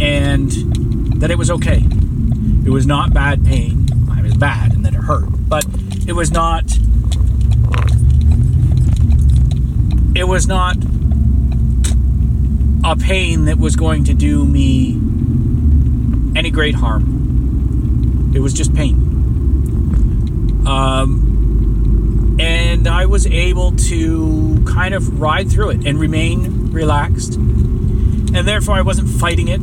[0.00, 0.50] and
[1.20, 1.82] that it was okay.
[2.64, 3.86] It was not bad pain.
[4.18, 5.64] It was bad and that it hurt, but
[6.06, 6.64] it was not.
[10.16, 10.76] It was not
[12.84, 14.92] a pain that was going to do me
[16.36, 18.32] any great harm.
[18.34, 18.94] It was just pain.
[20.66, 27.34] Um, and I was able to kind of ride through it and remain relaxed.
[27.36, 29.60] And therefore, I wasn't fighting it.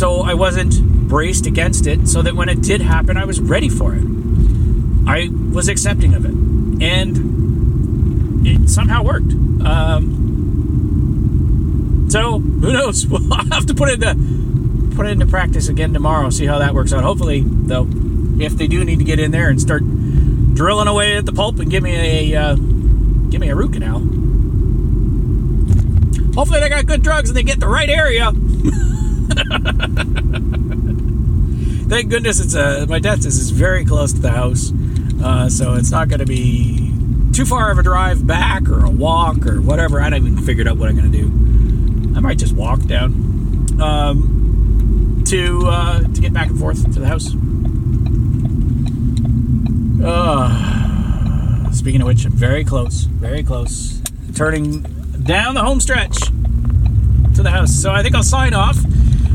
[0.00, 0.80] So I wasn't
[1.10, 4.02] braced against it, so that when it did happen, I was ready for it.
[5.06, 6.32] I was accepting of it.
[6.82, 9.30] And it somehow worked.
[9.62, 10.06] Um,
[12.08, 13.06] so who knows?
[13.10, 13.20] We'll
[13.50, 16.30] have to put it into put it into practice again tomorrow.
[16.30, 17.04] See how that works out.
[17.04, 17.86] Hopefully, though,
[18.42, 19.82] if they do need to get in there and start
[20.54, 23.98] drilling away at the pulp and give me a uh, give me a root canal.
[26.36, 28.32] Hopefully, they got good drugs and they get the right area.
[31.90, 34.72] Thank goodness it's a my dentist is very close to the house,
[35.22, 36.92] uh, so it's not going to be
[37.32, 39.98] too too far of a drive back or a walk or whatever.
[40.00, 41.24] I haven't even figured out what I'm going to do.
[42.14, 47.06] I might just walk down um, to uh, to get back and forth to the
[47.06, 47.34] house.
[50.04, 54.02] Uh, speaking of which, I'm very close, very close,
[54.34, 54.82] turning
[55.24, 56.18] down the home stretch
[57.34, 57.74] to the house.
[57.74, 58.76] So I think I'll sign off.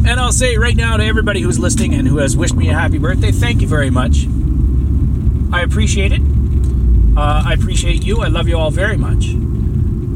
[0.08, 2.74] And I'll say right now to everybody who's listening and who has wished me a
[2.74, 4.28] happy birthday, thank you very much.
[5.52, 6.22] I appreciate it.
[7.18, 8.22] Uh, I appreciate you.
[8.22, 9.26] I love you all very much.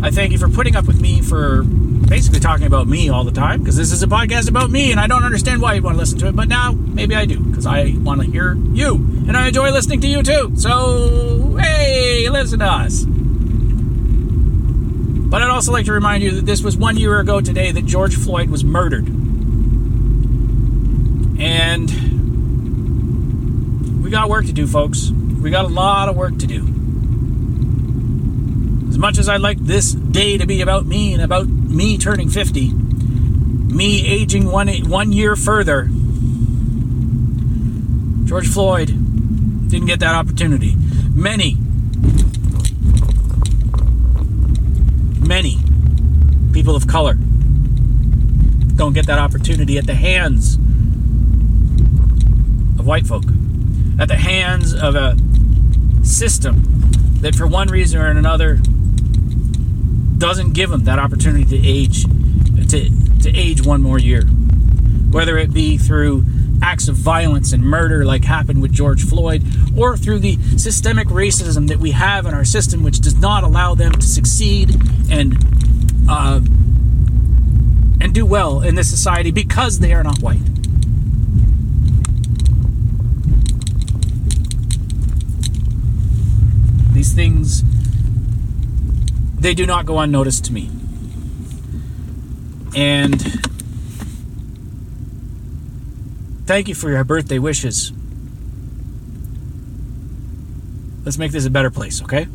[0.02, 3.32] I thank you for putting up with me for basically talking about me all the
[3.32, 5.96] time because this is a podcast about me and I don't understand why you want
[5.96, 8.96] to listen to it, but now maybe I do because I want to hear you
[9.28, 10.54] and I enjoy listening to you too.
[10.56, 13.06] So, hey, listen to us.
[15.30, 17.86] But I'd also like to remind you that this was one year ago today that
[17.86, 19.19] George Floyd was murdered.
[21.40, 21.90] And
[24.04, 25.10] we got work to do, folks.
[25.10, 26.66] We got a lot of work to do.
[28.90, 32.30] As much as I'd like this day to be about me and about me turning
[32.30, 35.90] 50, me aging one, one year further,
[38.26, 38.88] George Floyd
[39.70, 40.76] didn't get that opportunity.
[41.14, 41.56] Many,
[45.26, 45.58] many
[46.52, 47.14] people of color
[48.76, 50.58] don't get that opportunity at the hands
[52.90, 53.24] white folk,
[54.00, 55.16] at the hands of a
[56.04, 56.64] system
[57.22, 58.56] that, for one reason or another,
[60.18, 62.06] doesn't give them that opportunity to age,
[62.68, 62.90] to,
[63.22, 64.24] to age one more year.
[64.24, 66.26] Whether it be through
[66.64, 69.44] acts of violence and murder like happened with George Floyd,
[69.78, 73.76] or through the systemic racism that we have in our system, which does not allow
[73.76, 74.76] them to succeed
[75.12, 75.38] and
[76.10, 76.42] uh,
[78.02, 80.59] and do well in this society because they are not white.
[87.10, 87.64] These things,
[89.40, 90.70] they do not go unnoticed to me.
[92.76, 93.20] And
[96.46, 97.92] thank you for your birthday wishes.
[101.04, 102.28] Let's make this a better place, okay?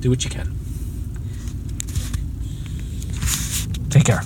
[0.00, 0.54] Do what you can.
[3.90, 4.22] Take care.